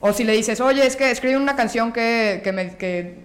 [0.00, 3.18] o si le dices, oye, es que escribe una canción que, que, me, que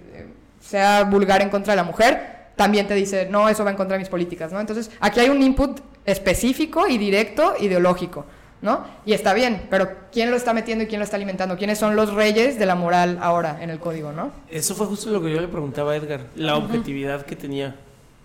[0.60, 3.96] sea vulgar en contra de la mujer, también te dice, no, eso va en contra
[3.96, 4.60] de mis políticas, ¿no?
[4.60, 8.26] Entonces, aquí hay un input específico y directo, ideológico,
[8.62, 8.84] ¿no?
[9.06, 11.56] Y está bien, pero ¿quién lo está metiendo y quién lo está alimentando?
[11.56, 14.34] ¿Quiénes son los reyes de la moral ahora en el código, no?
[14.50, 17.78] Eso fue justo lo que yo le preguntaba a Edgar, la objetividad que tenía.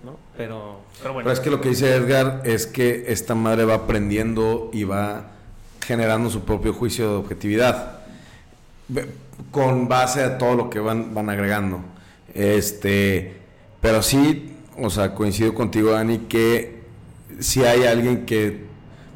[0.06, 0.16] ¿No?
[0.36, 1.26] Pero, pero bueno.
[1.26, 5.32] Pero es que lo que dice Edgar es que esta madre va aprendiendo y va
[5.84, 7.98] generando su propio juicio de objetividad
[9.50, 11.80] con base a todo lo que van, van agregando.
[12.32, 13.36] Este,
[13.80, 16.84] pero sí, o sea, coincido contigo, Dani, que
[17.40, 18.64] si hay alguien que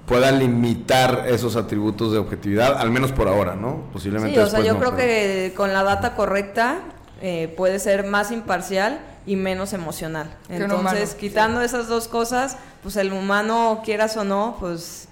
[0.06, 3.84] pueda limitar esos atributos de objetividad, al menos por ahora, ¿no?
[3.92, 4.34] Posiblemente.
[4.34, 5.06] Sí, o sea, yo no, creo pero...
[5.06, 6.80] que con la data correcta
[7.22, 9.00] eh, puede ser más imparcial
[9.30, 10.28] y menos emocional.
[10.48, 11.66] Entonces, quitando sí.
[11.66, 15.06] esas dos cosas, pues el humano, quieras o no, pues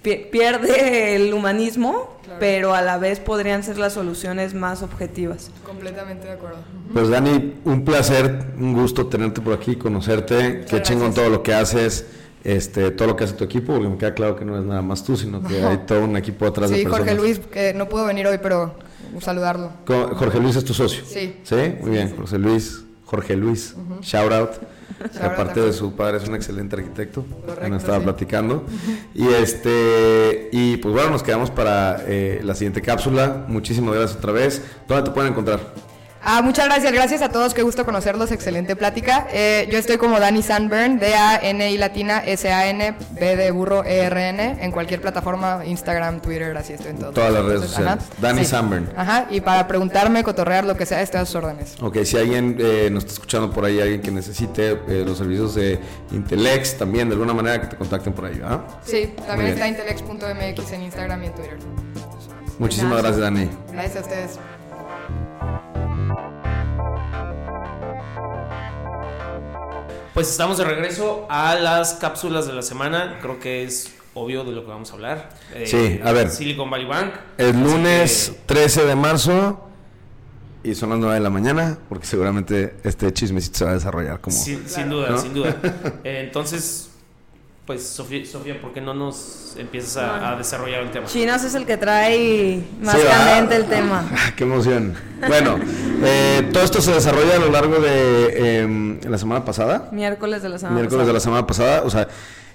[0.00, 2.38] pierde el humanismo, claro.
[2.38, 5.50] pero a la vez podrían ser las soluciones más objetivas.
[5.66, 6.58] Completamente de acuerdo.
[6.92, 11.42] Pues Dani, un placer, un gusto tenerte por aquí, conocerte, Muchas qué chingón todo lo
[11.42, 12.06] que haces.
[12.44, 14.80] Este, todo lo que hace tu equipo, porque me queda claro que no es nada
[14.80, 15.68] más tú, sino que no.
[15.70, 17.08] hay todo un equipo atrás sí, de personas.
[17.08, 18.76] Sí, Jorge Luis, que no pudo venir hoy, pero
[19.20, 19.72] saludarlo.
[19.84, 21.02] Jorge Luis es tu socio.
[21.04, 21.40] Sí.
[21.42, 21.56] ¿Sí?
[21.80, 24.02] Muy bien, José Luis, Jorge Luis, uh -huh.
[24.02, 24.50] shout out.
[25.12, 28.04] Que aparte de su padre es un excelente arquitecto, Correcto, nos estaba sí.
[28.04, 28.64] platicando.
[29.14, 33.44] Y este y pues bueno, nos quedamos para eh, la siguiente cápsula.
[33.48, 34.62] Muchísimas gracias otra vez.
[34.86, 35.60] ¿Dónde te pueden encontrar?
[36.22, 39.28] Ah, muchas gracias, gracias a todos, qué gusto conocerlos, excelente plática.
[39.32, 45.00] Eh, yo estoy como Dani Sandburn, D-A-N-I latina, S-A-N, B de burro, E-R-N, en cualquier
[45.00, 47.12] plataforma, Instagram, Twitter, así estoy en todo.
[47.12, 47.92] Todas las redes sociales.
[47.92, 47.98] Ajá.
[48.20, 48.46] Dani sí.
[48.46, 48.90] Sandburn.
[48.96, 51.76] Ajá, y para preguntarme, cotorrear, lo que sea, estoy a sus órdenes.
[51.80, 55.54] Ok, si alguien eh, nos está escuchando por ahí, alguien que necesite eh, los servicios
[55.54, 55.78] de
[56.10, 58.64] Intelex, también de alguna manera que te contacten por ahí, ¿ah?
[58.84, 61.58] Sí, también está intelex.mx en Instagram y en Twitter.
[62.58, 63.48] Muchísimas gracias, Dani.
[63.72, 64.38] Gracias a ustedes.
[70.18, 73.20] Pues estamos de regreso a las cápsulas de la semana.
[73.22, 75.28] Creo que es obvio de lo que vamos a hablar.
[75.54, 76.28] Eh, sí, a ver.
[76.28, 77.12] Silicon Valley Bank.
[77.36, 78.54] El lunes que...
[78.54, 79.70] 13 de marzo
[80.64, 84.20] y son las 9 de la mañana, porque seguramente este chismecito se va a desarrollar
[84.20, 84.36] como.
[84.36, 85.18] Sin, sin duda, ¿no?
[85.20, 85.54] sin duda.
[86.02, 86.90] Eh, entonces,
[87.68, 91.04] pues Sofía, Sofía, ¿por qué no nos empiezas a, a desarrollar el tema?
[91.04, 94.08] Chinos es el que trae más Sí, candente el tema.
[94.10, 94.94] Ah, ¡Qué emoción!
[95.28, 95.58] Bueno,
[96.02, 99.90] eh, todo esto se desarrolla a lo largo de em, la semana pasada.
[99.92, 101.82] Miércoles de la semana miércoles de la semana pasada.
[101.84, 102.08] O sea,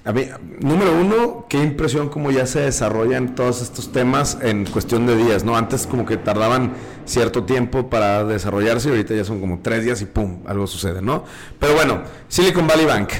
[0.03, 0.27] a mí,
[0.61, 5.43] número uno, qué impresión como ya se desarrollan todos estos temas en cuestión de días,
[5.43, 5.55] ¿no?
[5.55, 6.73] Antes como que tardaban
[7.05, 11.03] cierto tiempo para desarrollarse y ahorita ya son como tres días y pum, algo sucede,
[11.03, 11.23] ¿no?
[11.59, 13.11] Pero bueno, Silicon Valley Bank.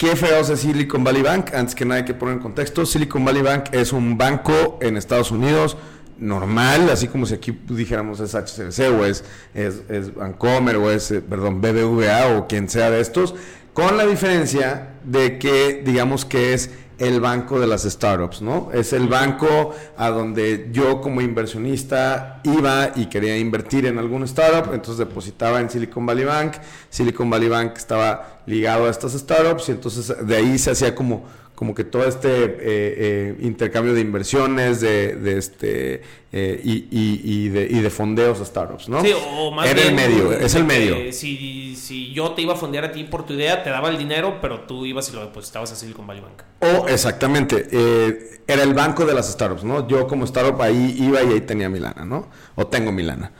[0.00, 1.52] ¿Qué feroz es Silicon Valley Bank?
[1.52, 2.86] Antes que nada hay que poner en contexto.
[2.86, 5.76] Silicon Valley Bank es un banco en Estados Unidos
[6.16, 11.20] normal, así como si aquí dijéramos es HSBC o es, es, es o es, eh,
[11.20, 13.34] perdón, BBVA o quien sea de estos,
[13.74, 16.70] con la diferencia de que digamos que es
[17.00, 18.70] el banco de las startups, ¿no?
[18.72, 24.74] Es el banco a donde yo como inversionista iba y quería invertir en algún startup,
[24.74, 26.56] entonces depositaba en Silicon Valley Bank,
[26.90, 31.24] Silicon Valley Bank estaba ligado a estas startups y entonces de ahí se hacía como
[31.60, 36.02] como que todo este eh, eh, intercambio de inversiones de, de este
[36.32, 39.02] eh, y, y- y de, y de fondeos a startups, ¿no?
[39.02, 41.12] Sí, o más Era el medio, es el medio.
[41.12, 43.98] Si, si yo te iba a fondear a ti por tu idea, te daba el
[43.98, 46.42] dinero, pero tú ibas y lo depositabas a Silicon Valley Bank.
[46.78, 49.86] O exactamente, eh, era el banco de las startups, ¿no?
[49.86, 52.30] Yo como startup ahí iba y ahí tenía mi lana, ¿no?
[52.54, 53.32] O tengo mi lana.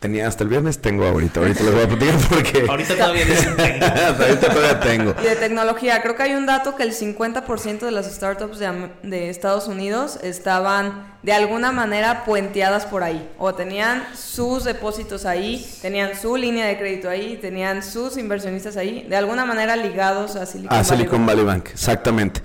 [0.00, 1.40] Tenía hasta el viernes, tengo ahorita.
[1.40, 2.66] Ahorita les voy a platicar porque...
[2.68, 3.86] Ahorita todavía dicen tengo.
[3.86, 5.14] hasta ahorita todavía tengo.
[5.22, 8.90] Y de tecnología, creo que hay un dato que el 50% de las startups de,
[9.02, 13.26] de Estados Unidos estaban de alguna manera puenteadas por ahí.
[13.38, 19.06] O tenían sus depósitos ahí, tenían su línea de crédito ahí, tenían sus inversionistas ahí,
[19.08, 21.28] de alguna manera ligados a Silicon A Valley Silicon Bank.
[21.28, 22.42] Valley Bank, exactamente.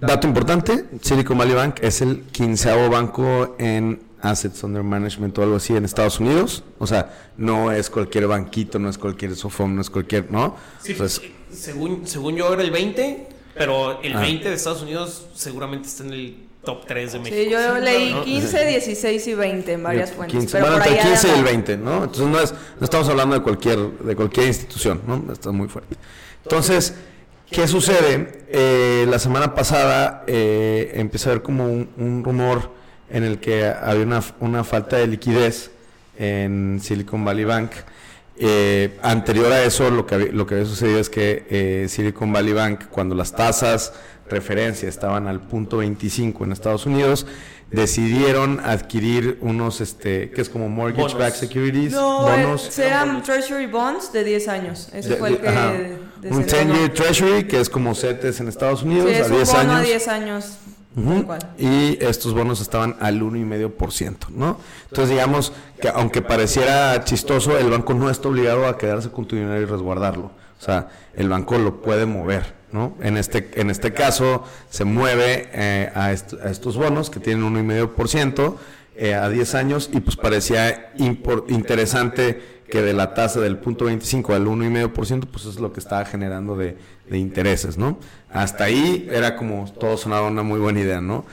[0.00, 5.56] Dato importante, Silicon Valley Bank es el quinceavo banco en Assets Under Management o algo
[5.56, 6.64] así en Estados Unidos.
[6.78, 10.56] O sea, no es cualquier banquito, no es cualquier sofón, no es cualquier, ¿no?
[10.82, 14.20] Sí, Entonces, según, según yo era el 20, pero el Ah.
[14.20, 17.36] 20 de Estados Unidos seguramente está en el top 3 de México.
[17.44, 18.24] Sí, yo leí ¿no?
[18.24, 20.38] 15, 16 y 20 en varias fuentes.
[20.40, 21.50] 15, pero bueno, por entre ahí el 15 y el anda.
[21.50, 21.94] 20, ¿no?
[22.04, 25.32] Entonces no, es, no estamos hablando de cualquier, de cualquier institución, ¿no?
[25.32, 25.96] Está muy fuerte.
[26.42, 26.94] Entonces,
[27.50, 28.44] ¿qué sucede?
[28.48, 32.72] Eh, la semana pasada eh, empieza a haber como un, un rumor
[33.10, 35.70] en el que había una, una falta de liquidez
[36.18, 37.70] en Silicon Valley Bank.
[38.38, 42.32] Eh, anterior a eso, lo que, había, lo que había sucedido es que eh, Silicon
[42.32, 43.92] Valley Bank, cuando las tasas
[44.28, 47.26] referencia estaban al punto 25 en Estados Unidos,
[47.70, 52.78] decidieron adquirir unos, este, que es como mortgage backed securities, No, bonos.
[52.78, 54.88] eh, eran Treasury Bonds de 10 años.
[54.92, 55.48] Ese de- fue el que.
[55.48, 56.74] ajá, de- un se ganó.
[56.74, 59.60] 10-year treasury, que es como CETES en Estados Unidos, Sí, es a un 10 bono
[59.60, 59.74] años.
[59.74, 60.58] a 10 años.
[61.58, 64.58] Y estos bonos estaban al 1,5%, ¿no?
[64.88, 69.36] Entonces, digamos que aunque pareciera chistoso, el banco no está obligado a quedarse con tu
[69.36, 70.30] dinero y resguardarlo.
[70.58, 72.94] O sea, el banco lo puede mover, ¿no?
[73.02, 77.44] En este, en este caso, se mueve eh, a, est- a estos bonos que tienen
[77.68, 78.54] 1,5%
[78.96, 80.92] eh, a 10 años y pues parecía
[81.48, 86.04] interesante que de la tasa del punto 25 al 1,5%, pues es lo que estaba
[86.04, 86.76] generando de,
[87.08, 87.98] de intereses, ¿no?
[88.30, 91.24] Hasta ahí era como todo sonaba una muy buena idea, ¿no?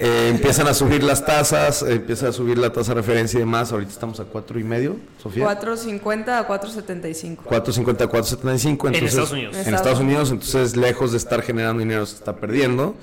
[0.00, 3.40] Eh, empiezan a subir las tasas, eh, empieza a subir la tasa de referencia y
[3.40, 3.72] demás.
[3.72, 5.44] Ahorita estamos a cuatro y medio, Sofía.
[5.44, 7.38] 4.50 a 4.75.
[7.38, 8.70] 4.50, 4.75.
[8.70, 9.56] Entonces, Estados Unidos.
[9.56, 12.94] En Estados Unidos, entonces lejos de estar generando dinero se está perdiendo.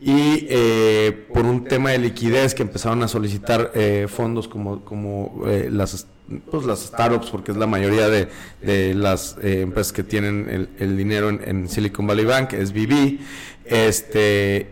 [0.00, 5.42] Y eh, por un tema de liquidez que empezaron a solicitar eh, fondos como, como
[5.46, 6.06] eh, las,
[6.50, 8.28] pues las startups, porque es la mayoría de,
[8.62, 12.72] de las eh, empresas que tienen el, el dinero en, en Silicon Valley Bank, es
[12.72, 13.18] BB.
[13.64, 14.68] Este,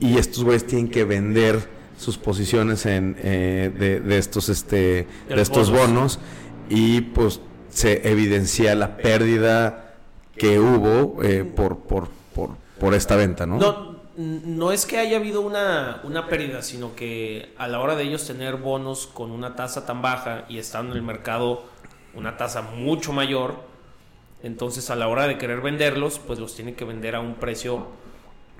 [0.00, 1.68] y estos güeyes tienen que vender
[1.98, 6.18] sus posiciones en, eh, de, de estos, este, De estos bonos.
[6.68, 9.94] y pues se evidencia la pérdida
[10.36, 12.50] que hubo eh, por, por, por,
[12.80, 13.58] por esta venta, ¿no?
[13.58, 18.04] No, no es que haya habido una, una pérdida, sino que a la hora de
[18.04, 21.64] ellos tener bonos con una tasa tan baja y estando en el mercado
[22.14, 23.54] una tasa mucho mayor,
[24.42, 27.86] entonces a la hora de querer venderlos, pues los tienen que vender a un precio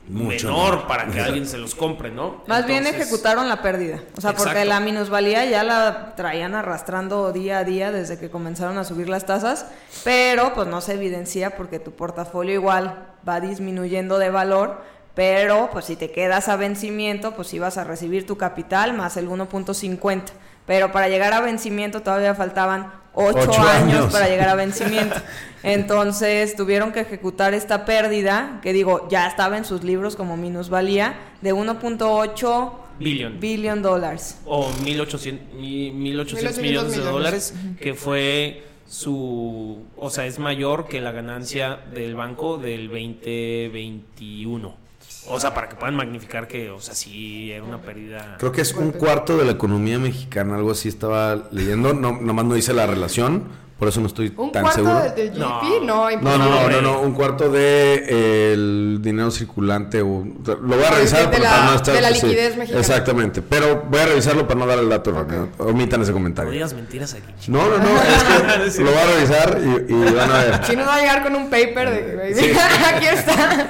[0.08, 2.42] Mucho menor para que alguien se los compre, ¿no?
[2.48, 4.00] Más bien ejecutaron la pérdida.
[4.16, 8.78] O sea, porque la minusvalía ya la traían arrastrando día a día desde que comenzaron
[8.78, 9.66] a subir las tasas,
[10.02, 14.82] pero pues no se evidencia porque tu portafolio igual va disminuyendo de valor,
[15.14, 19.28] pero pues si te quedas a vencimiento, pues ibas a recibir tu capital más el
[19.28, 20.22] 1.50.
[20.66, 24.12] Pero para llegar a vencimiento todavía faltaban 8, Ocho años años.
[24.12, 25.16] para llegar a vencimiento.
[25.62, 31.14] Entonces tuvieron que ejecutar esta pérdida, que digo, ya estaba en sus libros como minusvalía,
[31.40, 33.40] de 1.8 Billion.
[33.40, 34.38] billion dólares.
[34.46, 40.86] o 1800, mi- 1800 1800 millones de dólares, que fue su, o sea, es mayor
[40.86, 44.81] que la ganancia del banco del 2021.
[45.26, 48.36] O sea, para que puedan magnificar que, o sea, sí era una pérdida.
[48.38, 52.44] Creo que es un cuarto de la economía mexicana, algo así estaba leyendo, no, nomás
[52.44, 53.44] no dice la relación,
[53.82, 55.02] por eso no estoy ¿Un tan cuarto seguro.
[55.02, 55.38] de, de GDP?
[55.38, 55.60] No.
[55.60, 60.56] No, No, no, no, no, no, un cuarto de eh, el dinero circulante o lo
[60.76, 62.80] voy a revisar de la- para no estar de la sí, liquidez mexicana.
[62.80, 65.48] Exactamente, pero voy a revisarlo para no dar el dato erróneo.
[65.58, 66.52] Omitan ese No comentario.
[66.52, 67.24] digas mentiras aquí.
[67.48, 70.64] No, no, no, es que lo voy a revisar y, y van a ver.
[70.64, 72.52] Si no va a llegar con un paper de Sí.
[72.86, 73.66] aquí está.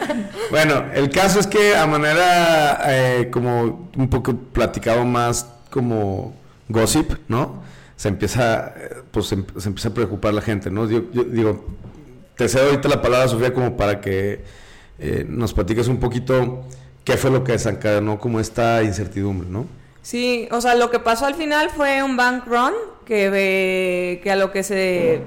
[0.51, 6.35] Bueno, el caso es que a manera eh, como un poco platicado más como
[6.69, 7.63] gossip, ¿no?
[8.03, 8.75] Se empieza,
[9.13, 10.91] pues se, em- empieza a preocupar la gente, ¿no?
[10.91, 11.65] Yo, digo,
[12.37, 14.43] te cedo ahorita la palabra, Sofía, como para que
[14.99, 16.65] eh, nos platiques un poquito
[17.05, 19.67] qué fue lo que desencadenó como esta incertidumbre, ¿no?
[20.03, 22.73] Sí, o sea, lo que pasó al final fue un bank run,
[23.07, 25.23] que, que a lo que se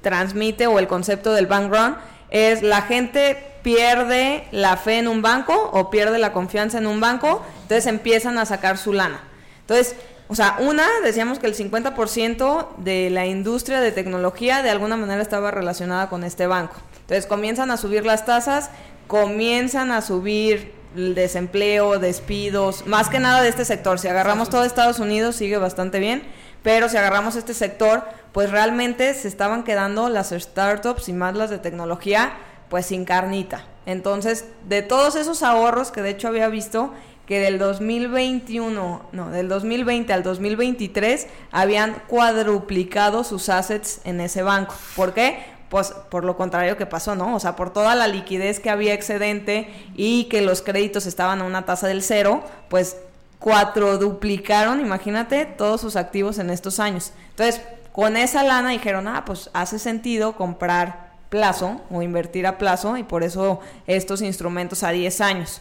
[0.00, 1.96] transmite o el concepto del bank run
[2.30, 7.00] es la gente pierde la fe en un banco o pierde la confianza en un
[7.00, 9.20] banco, entonces empiezan a sacar su lana.
[9.60, 9.94] Entonces,
[10.28, 15.20] o sea, una, decíamos que el 50% de la industria de tecnología de alguna manera
[15.20, 16.76] estaba relacionada con este banco.
[17.00, 18.70] Entonces comienzan a subir las tasas,
[19.06, 23.98] comienzan a subir el desempleo, despidos, más que nada de este sector.
[23.98, 26.22] Si agarramos todo Estados Unidos sigue bastante bien,
[26.62, 31.50] pero si agarramos este sector, pues realmente se estaban quedando las startups y más las
[31.50, 32.32] de tecnología,
[32.70, 33.66] pues sin carnita.
[33.86, 36.94] Entonces, de todos esos ahorros que de hecho había visto
[37.26, 44.74] que del 2021, no, del 2020 al 2023 habían cuadruplicado sus assets en ese banco.
[44.94, 45.38] ¿Por qué?
[45.70, 47.34] Pues por lo contrario que pasó, ¿no?
[47.34, 51.44] O sea, por toda la liquidez que había excedente y que los créditos estaban a
[51.44, 52.98] una tasa del cero, pues
[53.38, 57.12] cuatroduplicaron, imagínate, todos sus activos en estos años.
[57.30, 57.62] Entonces,
[57.92, 63.02] con esa lana dijeron, ah, pues hace sentido comprar plazo o invertir a plazo y
[63.02, 65.60] por eso estos instrumentos a 10 años.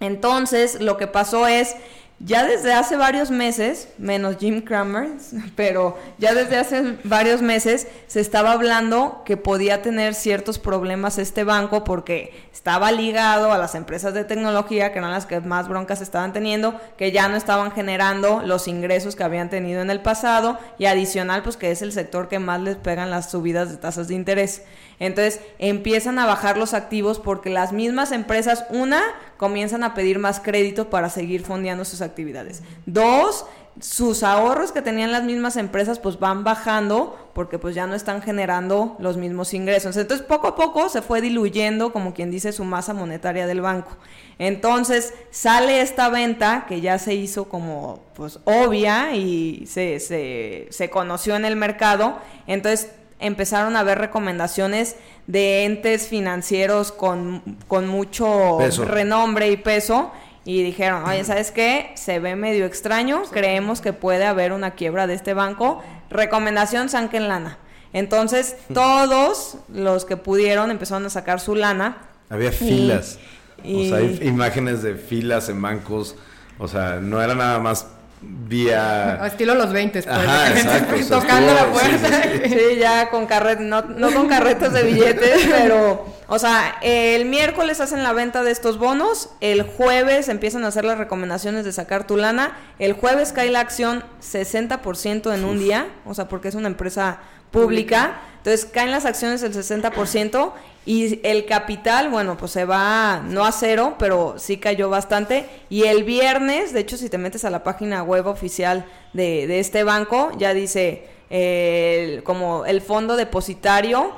[0.00, 1.74] Entonces, lo que pasó es,
[2.20, 5.08] ya desde hace varios meses, menos Jim Cramer,
[5.56, 11.44] pero ya desde hace varios meses se estaba hablando que podía tener ciertos problemas este
[11.44, 16.00] banco porque estaba ligado a las empresas de tecnología, que eran las que más broncas
[16.00, 20.58] estaban teniendo, que ya no estaban generando los ingresos que habían tenido en el pasado
[20.76, 24.08] y adicional, pues que es el sector que más les pegan las subidas de tasas
[24.08, 24.62] de interés.
[25.00, 29.02] Entonces empiezan a bajar los activos porque las mismas empresas, una,
[29.36, 32.62] comienzan a pedir más crédito para seguir fondeando sus actividades.
[32.86, 33.46] Dos,
[33.80, 38.22] sus ahorros que tenían las mismas empresas pues van bajando porque pues ya no están
[38.22, 39.96] generando los mismos ingresos.
[39.96, 43.96] Entonces poco a poco se fue diluyendo, como quien dice, su masa monetaria del banco.
[44.40, 50.90] Entonces sale esta venta que ya se hizo como pues obvia y se, se, se
[50.90, 52.18] conoció en el mercado.
[52.48, 52.90] Entonces
[53.20, 54.96] empezaron a haber recomendaciones
[55.26, 58.84] de entes financieros con, con mucho Peso.
[58.84, 60.12] renombre y peso
[60.44, 61.90] y dijeron, oye, ¿sabes qué?
[61.94, 67.28] Se ve medio extraño, creemos que puede haber una quiebra de este banco, recomendación, saquen
[67.28, 67.58] lana.
[67.92, 71.98] Entonces, todos los que pudieron empezaron a sacar su lana.
[72.30, 73.18] Había Y- filas.
[73.64, 76.14] y- O sea, hay imágenes de filas en bancos.
[76.58, 77.86] O sea, no era nada más
[78.20, 79.20] vía...
[79.26, 80.14] Estilo los 20, pues.
[80.14, 82.22] Ajá, exacto, tocando la sí, puerta.
[82.22, 82.48] sí, sí.
[82.58, 87.80] Sí, ya con carretas, no, no con carretas de billetes, pero, o sea, el miércoles
[87.80, 92.06] hacen la venta de estos bonos, el jueves empiezan a hacer las recomendaciones de sacar
[92.06, 96.54] tu lana, el jueves cae la acción 60% en un día, o sea, porque es
[96.54, 97.20] una empresa
[97.50, 100.52] pública, entonces caen las acciones el 60%
[100.86, 105.44] y el capital, bueno, pues se va no a cero, pero sí cayó bastante.
[105.68, 109.84] Y el viernes, de hecho, si te metes a la página web oficial de, este
[109.84, 114.12] banco, ya dice eh, como el fondo depositario,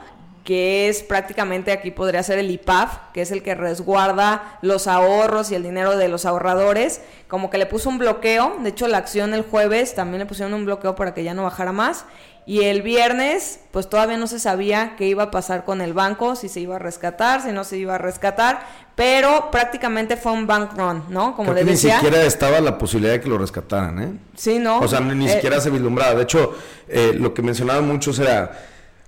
[0.44, 5.50] que es prácticamente aquí podría ser el IPAF, que es el que resguarda los ahorros
[5.50, 8.98] y el dinero de los ahorradores, como que le puso un bloqueo, de hecho la
[8.98, 12.04] acción el jueves también le pusieron un bloqueo para que ya no bajara más,
[12.50, 16.34] y el viernes pues todavía no se sabía qué iba a pasar con el banco,
[16.34, 20.48] si se iba a rescatar, si no se iba a rescatar, pero prácticamente fue un
[20.48, 21.36] bank run, ¿no?
[21.36, 24.12] Como Creo les ni siquiera estaba la posibilidad de que lo rescataran, ¿eh?
[24.34, 24.80] Sí, ¿no?
[24.80, 26.14] O sea, ni, ni Eh, siquiera se vislumbraba.
[26.16, 26.52] De hecho,
[26.88, 28.50] eh, lo que mencionaban muchos era,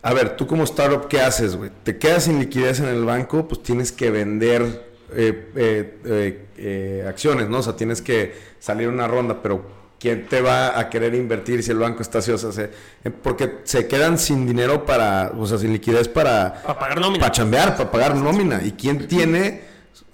[0.03, 1.72] a ver, tú como startup, ¿qué haces, güey?
[1.82, 4.62] Te quedas sin liquidez en el banco, pues tienes que vender
[5.16, 7.59] eh, eh, eh, eh, acciones, ¿no?
[7.59, 11.71] O sea, tienes que salir una ronda, pero ¿quién te va a querer invertir si
[11.71, 12.33] el banco está así?
[12.33, 12.71] O sea, se-
[13.05, 16.61] eh, porque se quedan sin dinero para, o sea, sin liquidez para...
[16.63, 17.21] Para pagar nómina.
[17.21, 18.61] Para chambear, para pagar nómina.
[18.65, 19.63] ¿Y quién tiene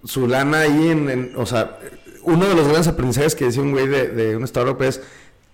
[0.04, 1.78] su lana ahí en, en- o sea,
[2.22, 5.00] uno de los grandes aprendizajes que decía un güey de, de un startup es,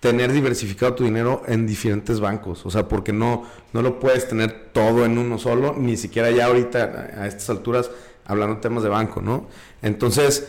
[0.01, 2.67] tener diversificado tu dinero en diferentes bancos.
[2.67, 6.45] O sea, porque no, no lo puedes tener todo en uno solo, ni siquiera ya
[6.47, 7.91] ahorita a estas alturas
[8.27, 9.49] hablando temas de banco, ¿no?
[9.81, 10.47] Entonces,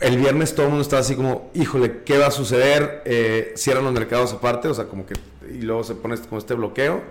[0.00, 3.02] el viernes todo el mundo estaba así como, híjole, ¿qué va a suceder?
[3.04, 5.14] Eh, cierran los mercados aparte, o sea, como que,
[5.50, 7.02] y luego se pone como este bloqueo.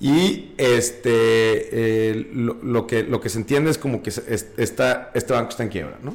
[0.00, 5.50] Y este, eh, lo, que, lo que se entiende es como que está, este banco
[5.50, 6.14] está en quiebra, ¿no?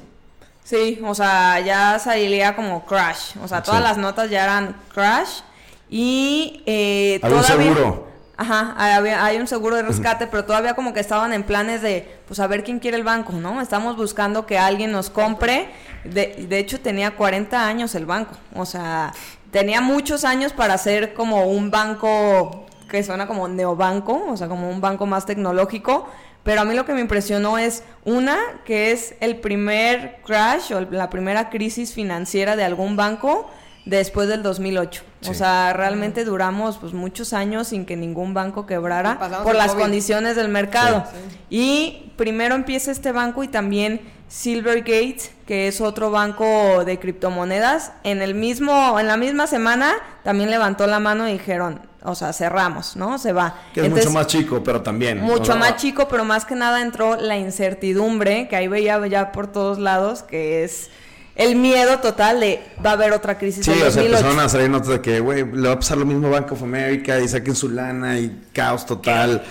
[0.64, 3.36] Sí, o sea, ya salía como crash.
[3.44, 5.42] O sea, todas las notas ya eran crash.
[5.90, 7.44] Y eh, todavía...
[7.44, 8.14] seguro.
[8.36, 12.40] Ajá, hay un seguro de rescate, pero todavía como que estaban en planes de, pues
[12.40, 13.62] a ver quién quiere el banco, ¿no?
[13.62, 15.70] Estamos buscando que alguien nos compre.
[16.06, 18.36] De, de hecho, tenía 40 años el banco.
[18.56, 19.14] O sea,
[19.52, 24.70] tenía muchos años para ser como un banco que suena como neobanco, o sea, como
[24.70, 26.08] un banco más tecnológico.
[26.44, 30.82] Pero a mí lo que me impresionó es, una, que es el primer crash o
[30.82, 33.50] la primera crisis financiera de algún banco
[33.86, 35.04] después del 2008.
[35.30, 40.36] O sea, realmente duramos pues muchos años sin que ningún banco quebrara por las condiciones
[40.36, 41.06] del mercado.
[41.50, 44.02] Y primero empieza este banco y también
[44.34, 50.50] Silvergate, que es otro banco de criptomonedas, en el mismo en la misma semana también
[50.50, 53.20] levantó la mano y dijeron, o sea, cerramos, ¿no?
[53.20, 53.62] Se va.
[53.76, 55.20] Que es mucho más chico, pero también.
[55.22, 59.52] Mucho más chico, pero más que nada entró la incertidumbre, que ahí veía ya por
[59.52, 60.90] todos lados, que es
[61.36, 63.64] el miedo total de va a haber otra crisis.
[63.64, 66.08] Sí, o sea, empezaron a salir notas de que, güey, le va a pasar lo
[66.08, 69.44] mismo Bank of America y saquen su lana y caos total.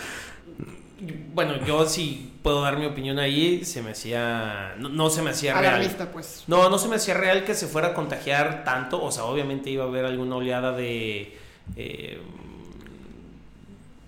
[1.32, 5.58] Bueno, yo sí puedo dar mi opinión ahí, se me hacía, no, se me hacía
[5.58, 6.10] real.
[6.12, 6.44] pues.
[6.46, 9.70] No, no se me hacía real que se fuera a contagiar tanto, o sea, obviamente
[9.70, 11.36] iba a haber alguna oleada de...
[11.76, 12.20] Eh,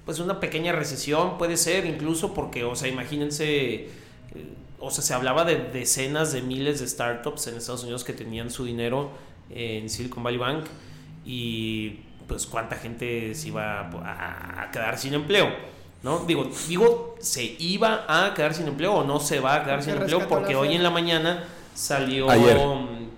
[0.04, 3.88] pues una pequeña recesión puede ser incluso porque, o sea, imagínense, eh,
[4.78, 8.50] o sea, se hablaba de decenas de miles de startups en Estados Unidos que tenían
[8.50, 9.10] su dinero
[9.50, 10.64] en Silicon Valley Bank
[11.24, 15.48] y pues cuánta gente se iba a, quedar sin empleo,
[16.04, 16.20] ¿no?
[16.20, 19.94] Digo, digo, se iba a quedar sin empleo o no se va a quedar sin
[19.94, 21.44] empleo porque hoy en la mañana
[21.74, 22.60] salió, ayer.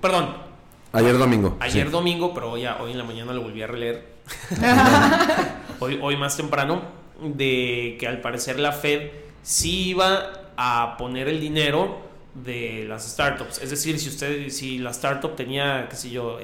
[0.01, 0.47] perdón.
[0.93, 1.57] Ayer domingo.
[1.61, 4.17] Ayer domingo, pero hoy, hoy en la mañana lo volví a releer
[5.81, 6.81] hoy, hoy más temprano,
[7.21, 9.11] de que al parecer la Fed
[9.43, 11.99] sí iba a poner el dinero
[12.35, 13.59] de las startups.
[13.63, 16.39] Es decir, si usted, si la startup tenía, qué sé yo,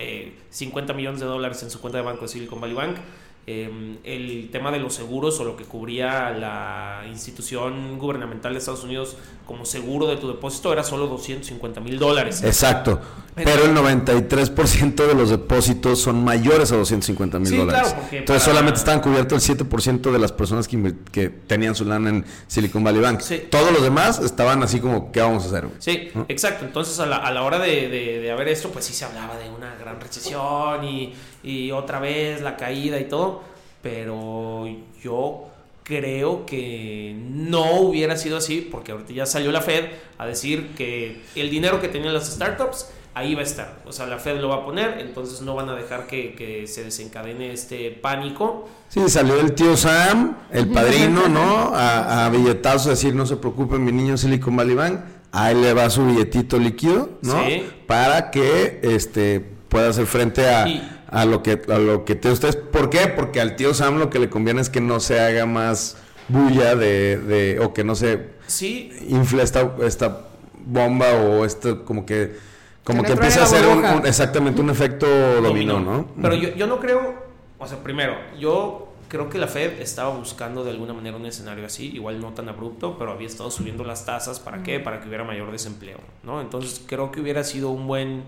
[0.50, 2.96] 50 eh, millones de dólares en su cuenta de banco de Silicon Valley Bank,
[3.44, 8.84] Em, el tema de los seguros o lo que cubría la institución gubernamental de Estados
[8.84, 9.16] Unidos
[9.48, 12.44] como seguro de tu depósito era solo 250 mil dólares.
[12.44, 13.00] Exacto.
[13.34, 17.96] Pero el 93% de los depósitos son mayores a 250 mil dólares.
[18.12, 22.24] Entonces solamente estaban cubiertos el 7% de las personas que, que, tenían su lana en
[22.46, 23.22] Silicon Valley Bank.
[23.50, 25.68] Todos los demás estaban así como, ¿qué vamos a hacer?
[25.80, 26.64] Sí, exacto.
[26.64, 29.36] Entonces a la, a la hora de, de, de haber esto, pues sí se hablaba
[29.36, 31.12] de una gran recesión y
[31.42, 33.42] y otra vez la caída y todo,
[33.82, 34.66] pero
[35.02, 35.48] yo
[35.82, 39.86] creo que no hubiera sido así, porque ahorita ya salió la Fed
[40.18, 43.82] a decir que el dinero que tenían las startups, ahí va a estar.
[43.84, 46.84] O sea, la Fed lo va a poner, entonces no van a dejar que, se
[46.84, 48.68] desencadene este pánico.
[48.88, 51.74] Sí, salió el tío Sam, el padrino, ¿no?
[51.74, 55.00] A, a billetazos, decir, no se preocupen, mi niño Silicon Valley Bank,
[55.32, 57.44] ahí le va su billetito líquido, ¿no?
[57.44, 57.66] Sí.
[57.86, 62.56] Para que este, pueda hacer frente a a lo que a lo que te ustedes
[62.56, 63.06] ¿por qué?
[63.06, 65.96] porque al tío Sam lo que le conviene es que no se haga más
[66.28, 70.26] bulla de, de o que no se sí infle esta, esta
[70.64, 72.52] bomba o esto como que
[72.84, 75.06] como que, empiece a hacer un, exactamente un efecto
[75.40, 76.08] dominó, ¿no?
[76.20, 77.14] Pero yo, yo no creo,
[77.56, 81.64] o sea, primero, yo creo que la Fed estaba buscando de alguna manera un escenario
[81.64, 84.80] así, igual no tan abrupto, pero había estado subiendo las tasas, ¿para qué?
[84.80, 86.40] Para que hubiera mayor desempleo, ¿no?
[86.40, 88.24] Entonces creo que hubiera sido un buen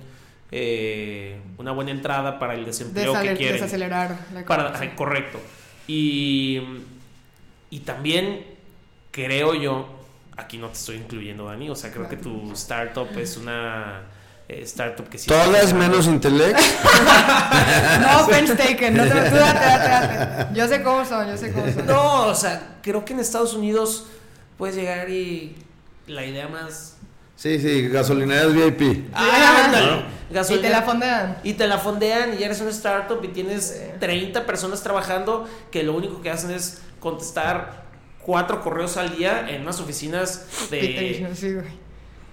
[0.57, 3.55] eh, una buena entrada para el desempleo que quieren.
[3.55, 5.41] Desacelerar la para, Correcto.
[5.89, 6.63] Y,
[7.71, 8.47] y también
[9.11, 9.89] creo yo,
[10.37, 14.03] aquí no te estoy incluyendo, Dani, o sea, creo que tu startup es una
[14.49, 15.27] eh, startup que sí.
[15.27, 16.57] Todas menos Intellect.
[18.01, 20.55] no, offense taken, no te, tú date, date, date.
[20.55, 21.85] Yo sé cómo son, yo sé cómo son.
[21.85, 24.07] No, o sea, creo que en Estados Unidos
[24.57, 25.57] puedes llegar y
[26.07, 26.94] la idea más
[27.37, 29.09] Sí, sí, gasolineras VIP.
[29.13, 31.39] Ah, Y te la fondean.
[31.43, 35.95] Y te la fondean y eres una startup y tienes 30 personas trabajando que lo
[35.95, 37.85] único que hacen es contestar
[38.21, 40.79] cuatro correos al día en unas oficinas de...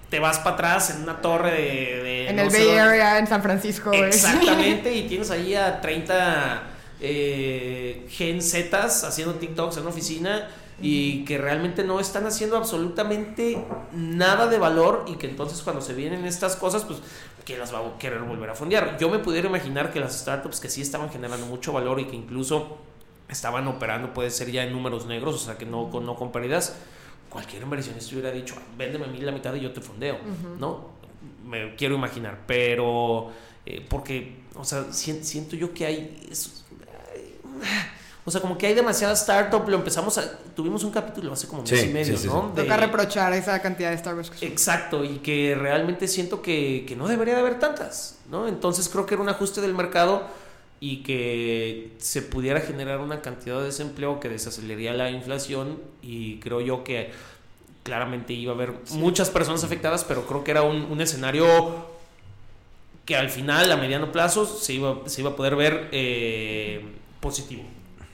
[0.08, 2.28] te vas para atrás en una torre de...
[2.28, 3.92] en el Bay Area, en San Francisco.
[3.92, 6.62] Exactamente, y tienes ahí a 30
[7.00, 10.48] eh, Gen Zetas haciendo TikToks en una oficina
[10.80, 15.94] y que realmente no están haciendo absolutamente nada de valor y que entonces cuando se
[15.94, 17.00] vienen estas cosas, pues
[17.44, 18.96] que las va a querer volver a fondear.
[18.98, 22.16] Yo me pudiera imaginar que las startups que sí estaban generando mucho valor y que
[22.16, 22.78] incluso
[23.28, 26.76] estaban operando, puede ser ya en números negros, o sea que no, no con pérdidas,
[27.28, 30.18] cualquier inversionista hubiera dicho, véndeme a mí la mitad y yo te fondeo,
[30.58, 30.90] ¿no?
[31.44, 33.30] Me quiero imaginar, pero
[33.64, 36.30] eh, porque, o sea, siento yo que hay...
[38.24, 40.38] o sea, como que hay demasiada startup, lo empezamos a...
[40.54, 42.52] Tuvimos un capítulo hace como un mes y medio, ¿no?
[42.54, 44.30] Toca reprochar esa cantidad de startups.
[44.42, 48.46] Exacto, y que realmente siento que, que no debería de haber tantas, ¿no?
[48.46, 50.28] Entonces creo que era un ajuste del mercado
[50.78, 56.60] y que se pudiera generar una cantidad de desempleo que desaceleraría la inflación y creo
[56.60, 57.10] yo que
[57.82, 61.86] claramente iba a haber muchas personas afectadas, pero creo que era un, un, escenario
[63.04, 66.84] que al final, a mediano plazo, se iba, se iba a poder ver eh,
[67.20, 67.62] positivo.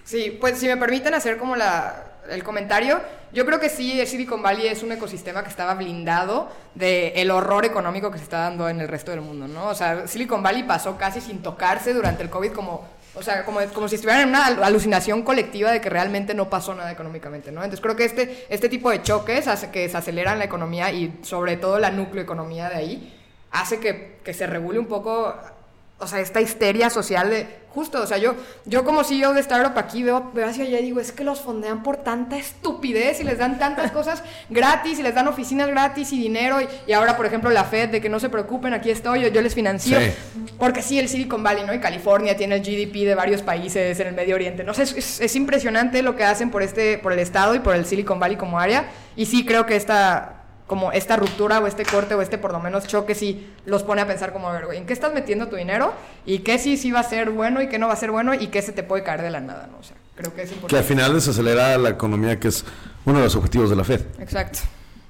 [0.09, 2.99] Sí, pues si me permiten hacer como la, el comentario,
[3.31, 7.67] yo creo que sí, Silicon Valley es un ecosistema que estaba blindado del el horror
[7.67, 9.67] económico que se está dando en el resto del mundo, ¿no?
[9.67, 13.61] O sea, Silicon Valley pasó casi sin tocarse durante el COVID como, o sea, como,
[13.75, 17.63] como si estuvieran en una alucinación colectiva de que realmente no pasó nada económicamente, ¿no?
[17.63, 21.59] Entonces creo que este, este tipo de choques hace que desaceleran la economía y sobre
[21.59, 23.15] todo la nucleoeconomía de ahí,
[23.51, 25.35] hace que, que se regule un poco
[26.01, 28.36] o sea, esta histeria social de, justo, o sea, yo,
[28.66, 31.40] yo como CEO de Startup aquí veo, veo hacia allá y digo, es que los
[31.40, 36.12] fondean por tanta estupidez y les dan tantas cosas gratis y les dan oficinas gratis
[36.12, 39.22] y dinero y, ahora, por ejemplo, la Fed, de que no se preocupen, aquí estoy,
[39.22, 39.99] yo, yo les financio,
[40.57, 41.74] porque sí, el Silicon Valley, ¿no?
[41.74, 45.20] Y California tiene el GDP de varios países en el Medio Oriente, no sé, es,
[45.20, 48.36] es impresionante lo que hacen por, este, por el Estado y por el Silicon Valley
[48.36, 48.88] como área.
[49.16, 50.38] Y sí creo que esta
[50.69, 54.03] como esta ruptura o este corte o este por lo menos choque sí los pone
[54.03, 55.93] a pensar como, a ver, güey, ¿en qué estás metiendo tu dinero?
[56.25, 58.35] ¿Y qué sí, sí va a ser bueno y qué no va a ser bueno?
[58.35, 59.66] ¿Y qué se te puede caer de la nada?
[59.73, 59.79] ¿no?
[59.79, 60.75] O sea, creo que es importante.
[60.75, 62.64] Que al final desacelera la economía, que es
[63.05, 64.03] uno de los objetivos de la Fed.
[64.21, 64.61] Exacto.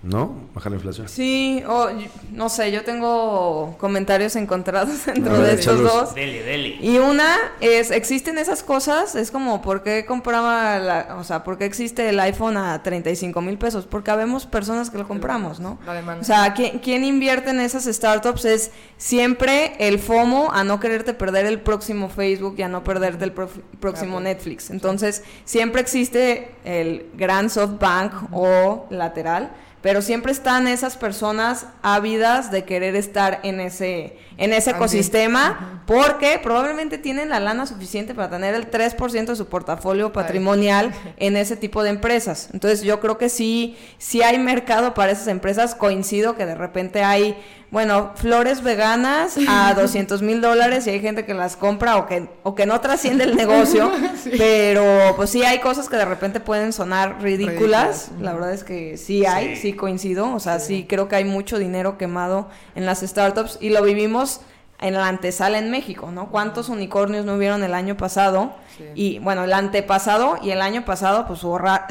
[0.03, 0.49] ¿No?
[0.55, 1.09] Bajar la inflación.
[1.09, 1.89] Sí, o
[2.33, 6.15] no sé, yo tengo comentarios encontrados dentro de estos dos.
[6.15, 6.79] Dele, dele.
[6.81, 11.59] Y una es, existen esas cosas, es como, ¿por qué compraba, la, o sea, por
[11.59, 13.87] qué existe el iPhone a 35 mil pesos?
[13.87, 15.79] Porque habemos personas que lo compramos, ¿no?
[16.21, 18.45] O sea, ¿quién, ¿quién, invierte en esas startups?
[18.45, 23.25] Es siempre el FOMO a no quererte perder el próximo Facebook y a no perderte
[23.25, 24.71] el próximo Netflix.
[24.71, 29.51] Entonces, siempre existe el gran SoftBank o lateral
[29.83, 36.41] pero siempre están esas personas ávidas de querer estar en ese, en ese ecosistema porque
[36.43, 41.57] probablemente tienen la lana suficiente para tener el 3% de su portafolio patrimonial en ese
[41.57, 42.49] tipo de empresas.
[42.53, 45.75] Entonces yo creo que sí, sí hay mercado para esas empresas.
[45.75, 47.37] Coincido que de repente hay
[47.71, 52.29] bueno, flores veganas a 200 mil dólares y hay gente que las compra o que,
[52.43, 53.91] o que no trasciende el negocio,
[54.39, 58.97] pero pues sí hay cosas que de repente pueden sonar ridículas, la verdad es que
[58.97, 60.87] sí hay, sí, coincido, o sea, sí.
[60.89, 64.41] creo que hay mucho dinero quemado en las startups y lo vivimos
[64.81, 66.31] en la antesala en México, ¿no?
[66.31, 68.53] ¿Cuántos unicornios no hubieron el año pasado?
[68.95, 71.41] Y bueno, el antepasado y el año pasado, pues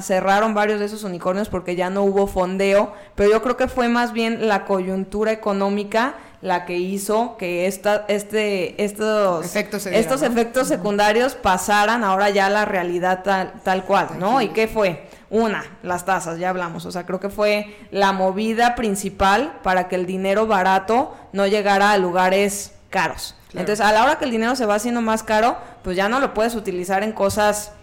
[0.02, 3.90] cerraron varios de esos unicornios porque ya no hubo fondeo, pero yo creo que fue
[3.90, 10.68] más bien la coyuntura económica la que hizo que esta, este, estos, efectos, estos efectos
[10.68, 14.42] secundarios pasaran ahora ya a la realidad tal, tal cual, ¿no?
[14.42, 15.08] ¿Y qué fue?
[15.30, 16.86] Una, las tasas, ya hablamos.
[16.86, 21.92] O sea, creo que fue la movida principal para que el dinero barato no llegara
[21.92, 23.36] a lugares caros.
[23.54, 26.20] Entonces, a la hora que el dinero se va haciendo más caro, pues ya no
[26.20, 27.74] lo puedes utilizar en cosas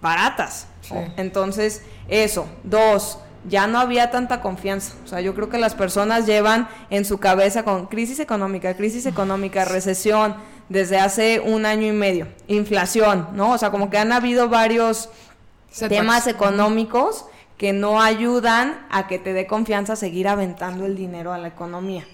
[0.00, 0.66] baratas.
[1.16, 2.48] Entonces, eso.
[2.64, 3.18] Dos,
[3.48, 4.94] ya no había tanta confianza.
[5.04, 9.06] O sea, yo creo que las personas llevan en su cabeza con crisis económica, crisis
[9.06, 10.34] económica, recesión,
[10.68, 13.52] desde hace un año y medio, inflación, ¿no?
[13.52, 15.08] O sea, como que han habido varios
[15.88, 17.26] temas económicos
[17.58, 22.04] que no ayudan a que te dé confianza seguir aventando el dinero a la economía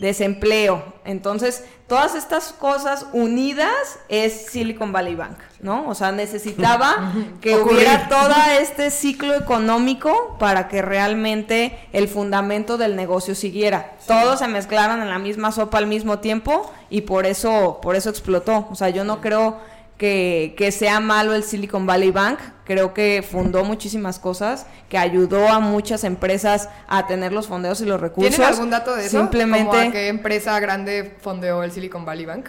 [0.00, 0.82] desempleo.
[1.04, 5.88] Entonces, todas estas cosas unidas es Silicon Valley Bank, ¿no?
[5.88, 12.96] O sea, necesitaba que hubiera todo este ciclo económico para que realmente el fundamento del
[12.96, 13.92] negocio siguiera.
[14.06, 18.08] Todos se mezclaron en la misma sopa al mismo tiempo y por eso, por eso
[18.10, 18.68] explotó.
[18.70, 19.58] O sea, yo no creo
[20.00, 22.38] que, que, sea malo el Silicon Valley Bank.
[22.64, 27.84] Creo que fundó muchísimas cosas, que ayudó a muchas empresas a tener los fondeos y
[27.84, 28.34] los recursos.
[28.34, 29.18] ¿Tienen algún dato de eso?
[29.18, 29.66] Simplemente.
[29.66, 32.46] ¿Cómo a qué empresa grande fondeó el Silicon Valley Bank?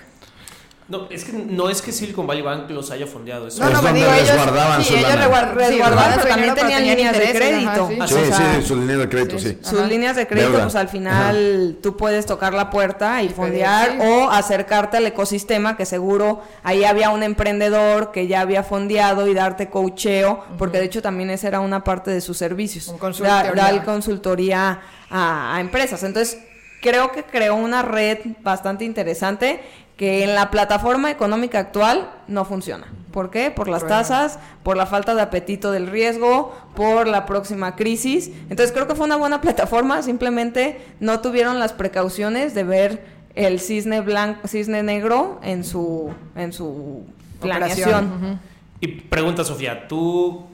[0.91, 3.47] No, es que no es que Silicon Valley Bank los haya fondeado.
[3.47, 5.25] Es No, Es no, donde digo, ellos, resguardaban sí, su ellos lana.
[5.27, 7.87] resguard- Resguardaban, pero también tenían líneas de ajá, crédito.
[7.89, 7.97] sí.
[8.01, 9.57] Ah, Sí, O sea, sí, su línea de crédito, sí.
[9.61, 9.87] Sus Ajá.
[9.87, 10.63] líneas de crédito, Deuda.
[10.63, 13.97] pues al final tú puedes tocar la puerta y fondear sí.
[14.01, 19.33] o acercarte al ecosistema que seguro ahí había un emprendedor que ya había fondeado y
[19.33, 22.87] darte coacheo, porque de hecho también esa era una parte de sus servicios.
[22.89, 23.53] Un Da- consultoría.
[23.53, 26.03] Dar consultoría a, a empresas.
[26.03, 26.37] Entonces,
[26.81, 29.61] creo que creó una red bastante interesante
[30.01, 32.87] que en la plataforma económica actual no funciona.
[33.11, 33.51] ¿Por qué?
[33.51, 33.97] Por las Bueno.
[33.97, 38.31] tasas, por la falta de apetito del riesgo, por la próxima crisis.
[38.49, 43.59] Entonces creo que fue una buena plataforma, simplemente no tuvieron las precauciones de ver el
[43.59, 47.05] cisne blanco, cisne negro en su en su
[47.39, 48.39] planeación.
[48.79, 50.47] Y pregunta, Sofía, ¿tú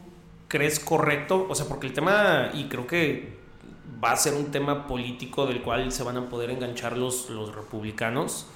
[0.50, 1.48] crees correcto?
[1.50, 3.38] O sea, porque el tema, y creo que
[4.04, 7.56] va a ser un tema político del cual se van a poder enganchar los, los
[7.56, 8.48] republicanos,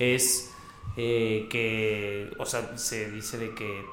[0.00, 0.52] es
[0.96, 3.84] eh, que, o sea, se dice de que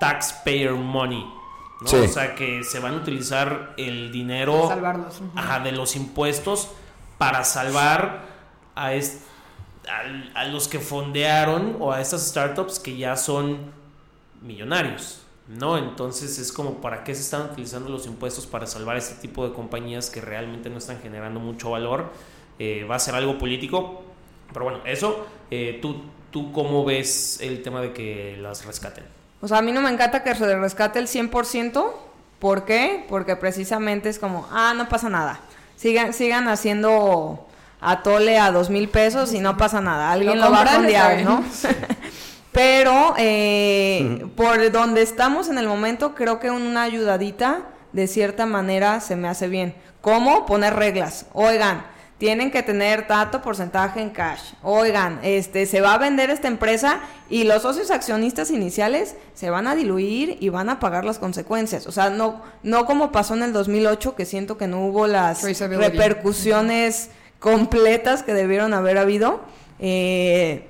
[0.00, 1.24] taxpayer money,
[1.82, 1.86] ¿no?
[1.88, 1.96] Sí.
[1.96, 5.20] O sea, que se van a utilizar el dinero Salvarlos.
[5.20, 5.30] ujú.
[5.38, 6.68] ajá, de los impuestos
[7.18, 8.22] para salvar
[8.74, 9.22] a, est-
[10.34, 13.58] a los que fondearon o a estas startups que ya son
[14.42, 15.76] millonarios, ¿no?
[15.76, 19.52] Entonces es como, ¿para qué se están utilizando los impuestos para salvar este tipo de
[19.54, 22.10] compañías que realmente no están generando mucho valor?
[22.58, 24.02] Eh, va a ser algo político,
[24.52, 29.04] pero bueno, eso, eh, ¿tú, ¿tú cómo ves el tema de que las rescaten?
[29.40, 31.90] O sea, a mí no me encanta que se rescate el 100%.
[32.38, 33.04] ¿Por qué?
[33.08, 35.40] Porque precisamente es como, ah, no pasa nada.
[35.76, 37.46] Sigan, sigan haciendo
[37.80, 40.12] atole a dos mil pesos y no pasa nada.
[40.12, 41.22] Alguien Lo lo, va a fondear.
[41.22, 41.42] ¿no?
[42.52, 49.00] Pero eh, por donde estamos en el momento, creo que una ayudadita, de cierta manera,
[49.00, 49.74] se me hace bien.
[50.00, 50.46] ¿Cómo?
[50.46, 51.26] Poner reglas.
[51.32, 51.84] Oigan,
[52.20, 54.52] tienen que tener tanto porcentaje en cash.
[54.62, 57.00] Oigan, este, se va a vender esta empresa
[57.30, 61.86] y los socios accionistas iniciales se van a diluir y van a pagar las consecuencias.
[61.86, 65.42] O sea, no, no como pasó en el 2008, que siento que no hubo las
[65.42, 67.08] repercusiones
[67.38, 69.40] completas que debieron haber habido.
[69.78, 70.66] Eh,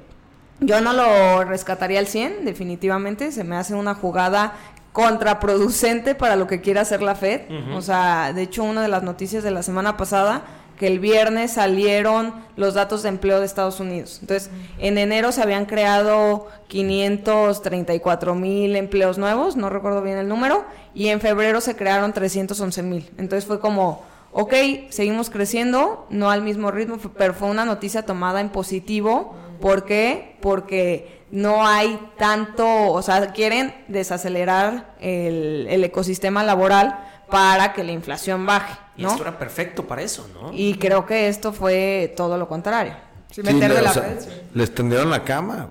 [0.60, 3.32] yo no lo rescataría al 100, definitivamente.
[3.32, 4.52] Se me hace una jugada
[4.92, 7.40] contraproducente para lo que quiere hacer la Fed.
[7.74, 10.44] O sea, de hecho, una de las noticias de la semana pasada,
[10.80, 14.16] que el viernes salieron los datos de empleo de Estados Unidos.
[14.22, 20.64] Entonces, en enero se habían creado 534 mil empleos nuevos, no recuerdo bien el número,
[20.94, 23.10] y en febrero se crearon 311 mil.
[23.18, 24.54] Entonces fue como, ok,
[24.88, 29.34] seguimos creciendo, no al mismo ritmo, pero fue una noticia tomada en positivo.
[29.60, 30.38] ¿Por qué?
[30.40, 37.92] Porque no hay tanto, o sea, quieren desacelerar el, el ecosistema laboral para que la
[37.92, 39.10] inflación baje, Y ¿no?
[39.10, 40.50] esto era perfecto para eso, ¿no?
[40.52, 42.94] Y creo que esto fue todo lo contrario.
[43.30, 44.20] Sí, meter le- de o la sea, red.
[44.20, 44.28] sí.
[44.54, 45.70] Les tendieron la cama.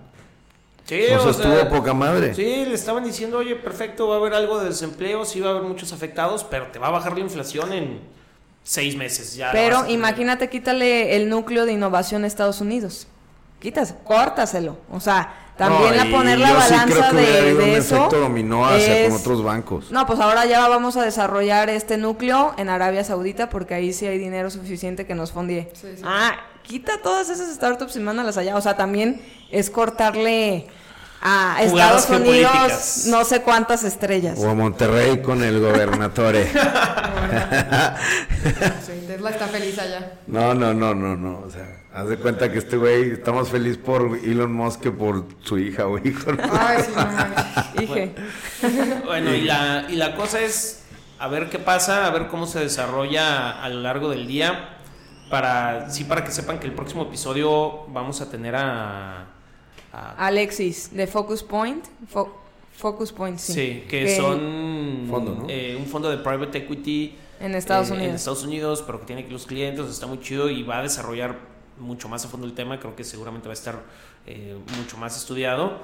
[0.85, 2.33] Sí, O sea, estuvo poca madre.
[2.33, 5.51] Sí, le estaban diciendo, oye, perfecto, va a haber algo de desempleo, sí va a
[5.51, 7.99] haber muchos afectados, pero te va a bajar la inflación en
[8.63, 9.35] seis meses.
[9.35, 13.05] Ya Pero imagínate, quítale el núcleo de innovación a Estados Unidos.
[13.59, 14.77] Quitas, córtaselo.
[14.91, 17.95] O sea, también No, poner la sí balanza de, eso.
[17.97, 19.91] efecto dominó hacia es- con otros bancos.
[19.91, 24.07] No, pues ahora ya vamos a desarrollar este núcleo en Arabia Saudita porque ahí sí
[24.07, 25.69] hay dinero suficiente que nos fondie.
[25.73, 26.01] Sí, sí.
[26.03, 26.31] Ah,
[26.63, 28.55] quita todas esas startups y mándalas allá.
[28.55, 30.67] O sea, también es cortarle
[31.21, 34.39] a Jugadas Estados Unidos no sé cuántas estrellas.
[34.39, 36.49] O a Monterrey con el gobernatore.
[38.85, 40.13] Sí, Tesla está feliz allá.
[40.27, 41.39] No, no, no, no, no.
[41.45, 44.91] O sea, haz de cuenta que este güey está más feliz por Elon Musk que
[44.91, 46.31] por su hija o hijo.
[46.31, 46.43] ¿no?
[46.51, 47.73] Ay, sí, no mames.
[47.79, 48.15] Dije.
[49.05, 50.83] Bueno, y la, y la cosa es
[51.19, 54.75] a ver qué pasa, a ver cómo se desarrolla a lo largo del día.
[55.29, 59.25] Para, sí, para que sepan que el próximo episodio vamos a tener a.
[59.93, 61.85] a- Alexis, de Focus Point.
[62.11, 62.31] Fo-
[62.75, 63.53] Focus Point, sí.
[63.53, 65.45] sí, que, son Fondo, ¿no?
[65.49, 68.09] eh, un fondo de private equity En Estados eh, Unidos.
[68.09, 70.83] En Estados Unidos, pero que tiene aquí los clientes, está muy chido y va a
[70.83, 71.35] desarrollar
[71.79, 72.79] mucho más a fondo el tema.
[72.79, 73.79] Creo que seguramente va a estar
[74.27, 75.79] eh, mucho más estudiado.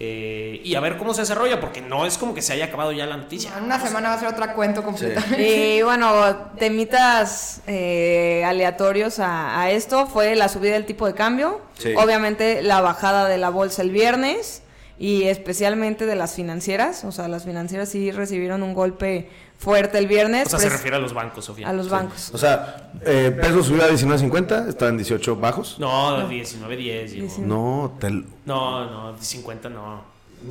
[0.00, 2.92] Eh, y a ver cómo se desarrolla, porque no es como que se haya acabado
[2.92, 3.50] ya la noticia.
[3.58, 5.76] En una semana va a ser otra cuento completamente.
[5.76, 11.60] Y bueno, temitas eh, aleatorios a, a esto fue la subida del tipo de cambio,
[11.78, 11.94] Sí.
[11.96, 14.62] obviamente la bajada de la bolsa el viernes
[15.00, 19.28] y especialmente de las financieras, o sea, las financieras sí recibieron un golpe
[19.58, 20.46] fuerte el viernes.
[20.46, 21.68] O sea, se pres- refiere a los bancos, Sofía.
[21.68, 22.30] a los bancos.
[22.32, 25.76] O sea, eh, peso subió a 19.50, está en 18 bajos.
[25.78, 27.10] No, 19, 10.
[27.12, 27.20] llegó.
[27.22, 27.48] 19.
[27.48, 30.02] No, te, no No, no, 50 no.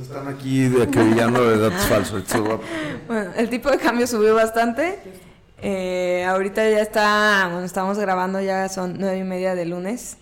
[0.02, 2.22] están aquí de acribillando de datos falsos.
[3.06, 4.98] Bueno, el tipo de cambio subió bastante.
[5.60, 10.16] Eh, ahorita ya está, bueno, estamos grabando, ya son nueve y media de lunes.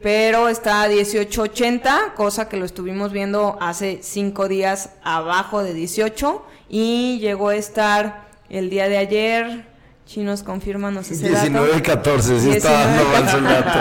[0.00, 6.42] pero está a 18.80, cosa que lo estuvimos viendo hace cinco días abajo de 18
[6.70, 9.64] y llegó a estar el día de ayer.
[10.06, 13.20] Chinos, confirmanos ese 19 y 14, sí está dando 19.
[13.20, 13.78] mal su dato.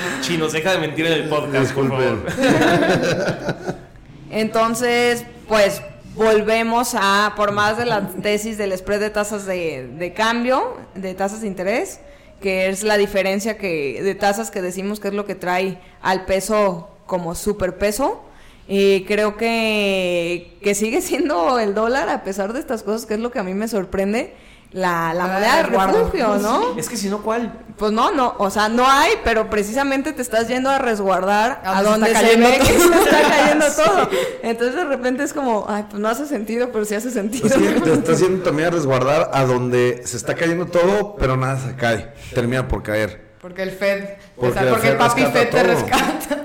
[0.20, 2.22] Chinos, deja de mentir en el podcast, por Disculpen.
[2.22, 3.76] favor.
[4.30, 5.82] Entonces, pues
[6.14, 11.14] volvemos a, por más de la tesis del spread de tasas de, de cambio, de
[11.14, 11.98] tasas de interés,
[12.40, 16.24] que es la diferencia que de tasas que decimos que es lo que trae al
[16.24, 18.22] peso como superpeso.
[18.68, 23.20] Y creo que, que sigue siendo el dólar, a pesar de estas cosas, que es
[23.20, 24.34] lo que a mí me sorprende,
[24.70, 26.78] la, la Ah, moneda de refugio, ¿no?
[26.78, 27.52] Es que si no, ¿cuál?
[27.76, 31.78] Pues no, no, o sea, no hay, pero precisamente te estás yendo a resguardar A
[31.78, 34.08] a donde donde se está ve que cayendo se está cayendo todo.
[34.42, 37.48] Entonces de repente es como, ay, pues no hace sentido, pero sí hace sentido.
[37.48, 41.36] Es que te está haciendo también a resguardar a donde se está cayendo todo, pero
[41.36, 42.14] nada se cae.
[42.34, 43.32] Termina por caer.
[43.42, 44.04] Porque el Fed,
[44.36, 45.62] Porque o sea, el porque el Fed papi Fed te todo.
[45.64, 46.38] rescata.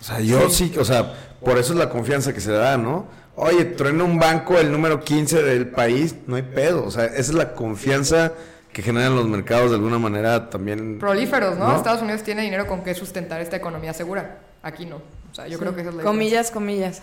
[0.00, 0.74] O sea, yo sí.
[0.78, 1.14] o sea,
[1.44, 3.06] por eso es la confianza que se da, ¿no?
[3.36, 6.84] Oye, truena un banco el número 15 del país, no hay pedo.
[6.84, 8.32] O sea, esa es la confianza
[8.72, 10.98] que generan los mercados de alguna manera también.
[10.98, 11.68] Prolíferos, ¿no?
[11.68, 11.76] ¿No?
[11.76, 14.38] Estados Unidos tiene dinero con que sustentar esta economía segura.
[14.62, 14.96] Aquí no.
[14.96, 17.02] O sea, yo creo que esa es la Comillas, comillas.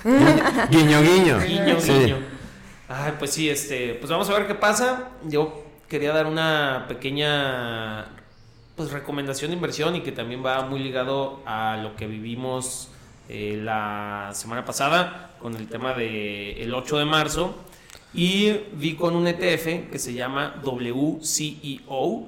[0.69, 1.39] Guiño, guiño.
[1.45, 1.91] Guiño, Sí.
[1.91, 2.18] guiño.
[2.88, 5.09] Ay, pues sí, este, pues vamos a ver qué pasa.
[5.27, 8.05] Yo quería dar una pequeña
[8.76, 12.89] pues recomendación de inversión y que también va muy ligado a lo que vivimos
[13.30, 17.56] eh, la semana pasada con el tema de el 8 de marzo
[18.14, 22.27] y vi con un ETF que se llama WCEO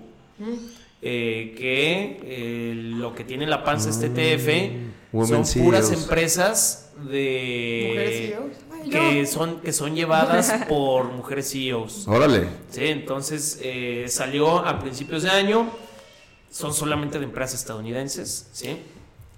[1.02, 6.04] eh, que eh, lo que tiene en la panza este ETF Women son puras CEOs.
[6.04, 8.36] empresas de.
[8.72, 12.08] Ay, que son que son llevadas por mujeres CEOs.
[12.08, 12.48] Órale.
[12.72, 15.70] Sí, entonces eh, salió a principios de año.
[16.50, 18.78] Son solamente de empresas estadounidenses, ¿sí?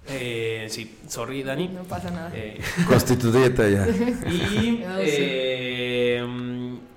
[0.08, 1.68] Eh, sí, sorry, Dani.
[1.68, 2.30] No pasa nada.
[2.34, 3.86] Eh, Constituyete ya.
[3.88, 4.84] y, sí.
[5.00, 6.24] eh,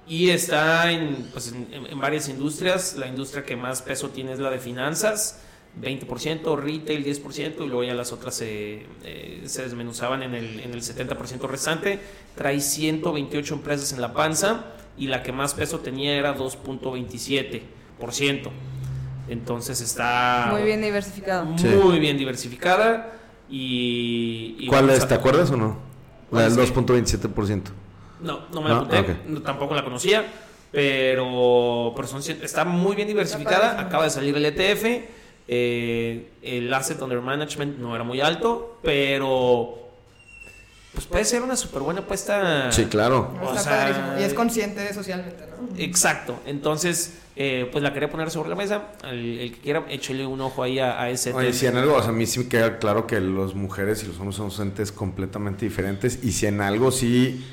[0.08, 2.96] y está en, pues, en, en varias industrias.
[2.98, 5.42] La industria que más peso tiene es la de finanzas,
[5.82, 10.74] 20%, retail 10%, y luego ya las otras se, eh, se desmenuzaban en el, en
[10.74, 12.00] el 70% restante.
[12.36, 14.66] Trae 128 empresas en la panza
[14.98, 18.50] y la que más peso tenía era 2.27%.
[19.30, 21.46] Entonces está Muy bien diversificado.
[21.46, 22.00] muy Sí.
[22.00, 23.14] bien diversificada.
[23.50, 25.04] Y, y ¿Cuál es?
[25.04, 25.78] a- ¿Te acuerdas o no?
[26.32, 26.74] La del ¿Cuál es?
[26.74, 27.72] 2.27%.
[28.22, 30.26] no, no me No, la apunté, no, tampoco la conocía,
[30.72, 34.86] pero, pero son cien- está muy bien diversificada, acaba de salir el ETF,
[35.48, 39.89] eh, el asset under management no era muy alto, pero
[41.00, 42.72] pues puede ser una súper buena apuesta.
[42.74, 43.34] Sí, claro.
[43.42, 44.20] O Está sea, padrísimo.
[44.20, 45.70] Y es consciente socialmente, ¿no?
[45.78, 50.26] Exacto, entonces eh, pues la quería poner sobre la mesa, el, el que quiera échele
[50.26, 52.40] un ojo ahí a, a ese Oye, si en algo, o sea, a mí sí
[52.40, 56.20] me queda claro que las mujeres y los hombres son entes completamente diferentes.
[56.22, 57.46] Y si en algo sí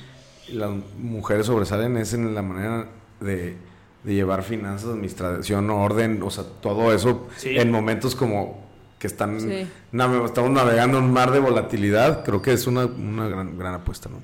[0.49, 2.89] las mujeres sobresalen es en la manera
[3.21, 3.57] de,
[4.03, 7.57] de llevar finanzas, administración, orden, o sea, todo eso Sí.
[7.57, 8.66] en momentos como
[8.99, 9.69] que están Sí.
[9.93, 13.75] nave- estamos navegando en un mar de volatilidad, creo que es una, una gran, gran
[13.75, 14.19] apuesta, ¿no?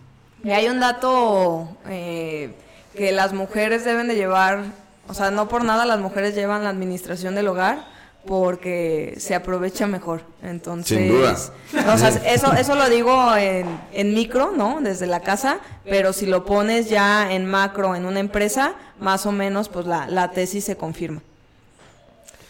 [0.44, 2.54] Y hay un dato eh,
[2.96, 4.64] que las mujeres deben de llevar,
[5.08, 7.84] o sea, no por nada las mujeres llevan la administración del hogar
[8.26, 10.22] porque se aprovecha mejor.
[10.42, 11.36] Entonces, Sin duda.
[11.92, 14.78] o sea, eso, eso lo digo en, en micro, ¿no?
[14.80, 19.32] Desde la casa, pero si lo pones ya en macro en una empresa, más o
[19.32, 21.20] menos, pues la, la tesis se confirma.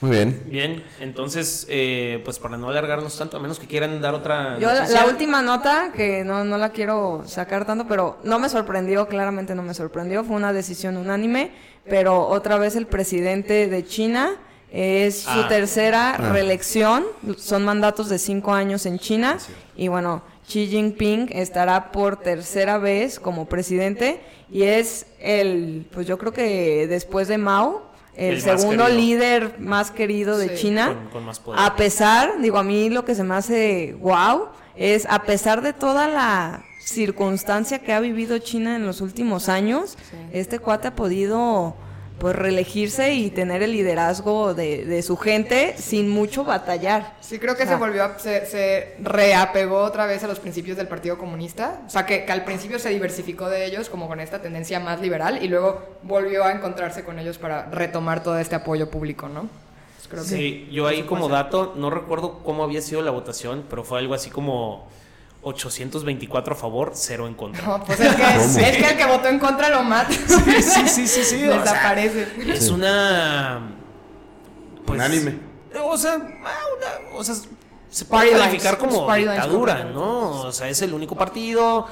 [0.03, 0.43] Muy bien.
[0.47, 4.59] Bien, entonces, eh, pues para no alargarnos tanto, a menos que quieran dar otra.
[4.59, 5.01] Yo la, noticia.
[5.01, 9.55] la última nota, que no, no la quiero sacar tanto, pero no me sorprendió, claramente
[9.55, 11.53] no me sorprendió, fue una decisión unánime,
[11.89, 14.37] pero otra vez el presidente de China
[14.73, 15.47] es su Ah.
[15.49, 16.33] tercera Ah.
[16.33, 17.05] reelección,
[17.39, 19.39] son mandatos de cinco años en China,
[19.77, 24.21] y bueno, Xi Jinping estará por tercera vez como presidente
[24.51, 30.37] y es el, pues yo creo que después de Mao, el, segundo líder más querido
[30.39, 30.63] de Sí.
[30.67, 30.89] China.
[30.89, 31.61] Con- con más poder.
[31.61, 35.73] A pesar, digo, a mí lo que se me hace wow es a pesar de
[35.73, 39.97] toda la circunstancia que ha vivido China en los últimos años,
[40.33, 41.75] este cuate ha podido
[42.19, 47.15] pues reelegirse y tener el liderazgo de, de su gente sin mucho batallar.
[47.21, 50.39] Sí, creo que O sea, se volvió, a- se, se reapegó otra vez a los
[50.39, 51.81] principios del Partido Comunista.
[51.87, 55.01] O sea, que, que al principio se diversificó de ellos como con esta tendencia más
[55.01, 59.49] liberal y luego volvió a encontrarse con ellos para retomar todo este apoyo público, ¿no?
[59.97, 63.65] Pues creo que Sí, yo ahí como dato, no recuerdo cómo había sido la votación,
[63.69, 64.89] pero fue algo así como
[65.43, 67.67] 824 a favor, 0 en contra.
[67.67, 70.13] No, pues es que, es que el que votó en contra lo mata.
[70.13, 71.45] sí, sí, sí, sí.
[71.49, 72.29] o sea, Desaparece.
[72.47, 73.71] es una.
[74.87, 75.39] pues, Unánime.
[75.85, 76.61] O sea, ah,
[77.11, 79.85] una- o sea, se Party puede lines, calificar como party lines dictadura.
[79.85, 80.43] ¿no?
[80.43, 81.87] O sea, es el único partido,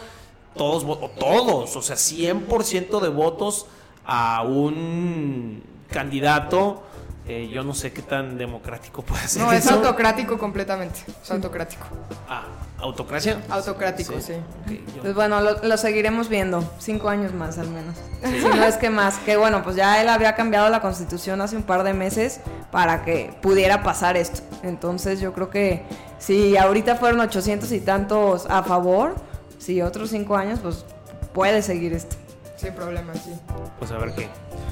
[0.55, 3.67] todos, o todos, o sea, 100% de votos
[4.05, 6.85] a un candidato.
[7.33, 9.43] Eh, yo no sé qué tan democrático puede ser.
[9.43, 9.75] No, es eso.
[9.75, 11.01] autocrático completamente.
[11.23, 11.87] Es autocrático.
[12.29, 12.45] Ah,
[12.79, 13.41] autocracia.
[13.49, 14.33] Autocrático, sí.
[14.97, 17.97] Yo- Pues bueno, lo, lo seguiremos viendo, cinco años más al menos.
[18.23, 21.57] Si no es que más, que bueno, pues ya él había cambiado la constitución hace
[21.57, 22.41] un par de meses
[22.73, 24.41] para que pudiera pasar esto.
[24.63, 25.85] Entonces yo creo que
[26.19, 29.15] si ahorita fueron 800 y tantos a favor,
[29.59, 30.85] si otros cinco años, pues
[31.33, 32.17] puede seguir esto.
[32.57, 33.33] Sin problema, sí.
[33.79, 34.29] Pues a ver qué.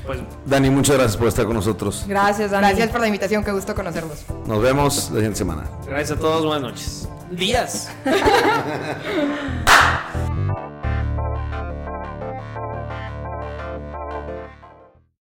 [0.08, 2.06] Pues Dani, muchas gracias por estar con nosotros.
[2.08, 2.68] Gracias, Dani.
[2.68, 4.24] Gracias por la invitación, qué gusto conocerlos.
[4.46, 5.64] Nos vemos la siguiente semana.
[5.86, 7.06] gracias a todos, buenas noches.
[7.30, 7.90] Días.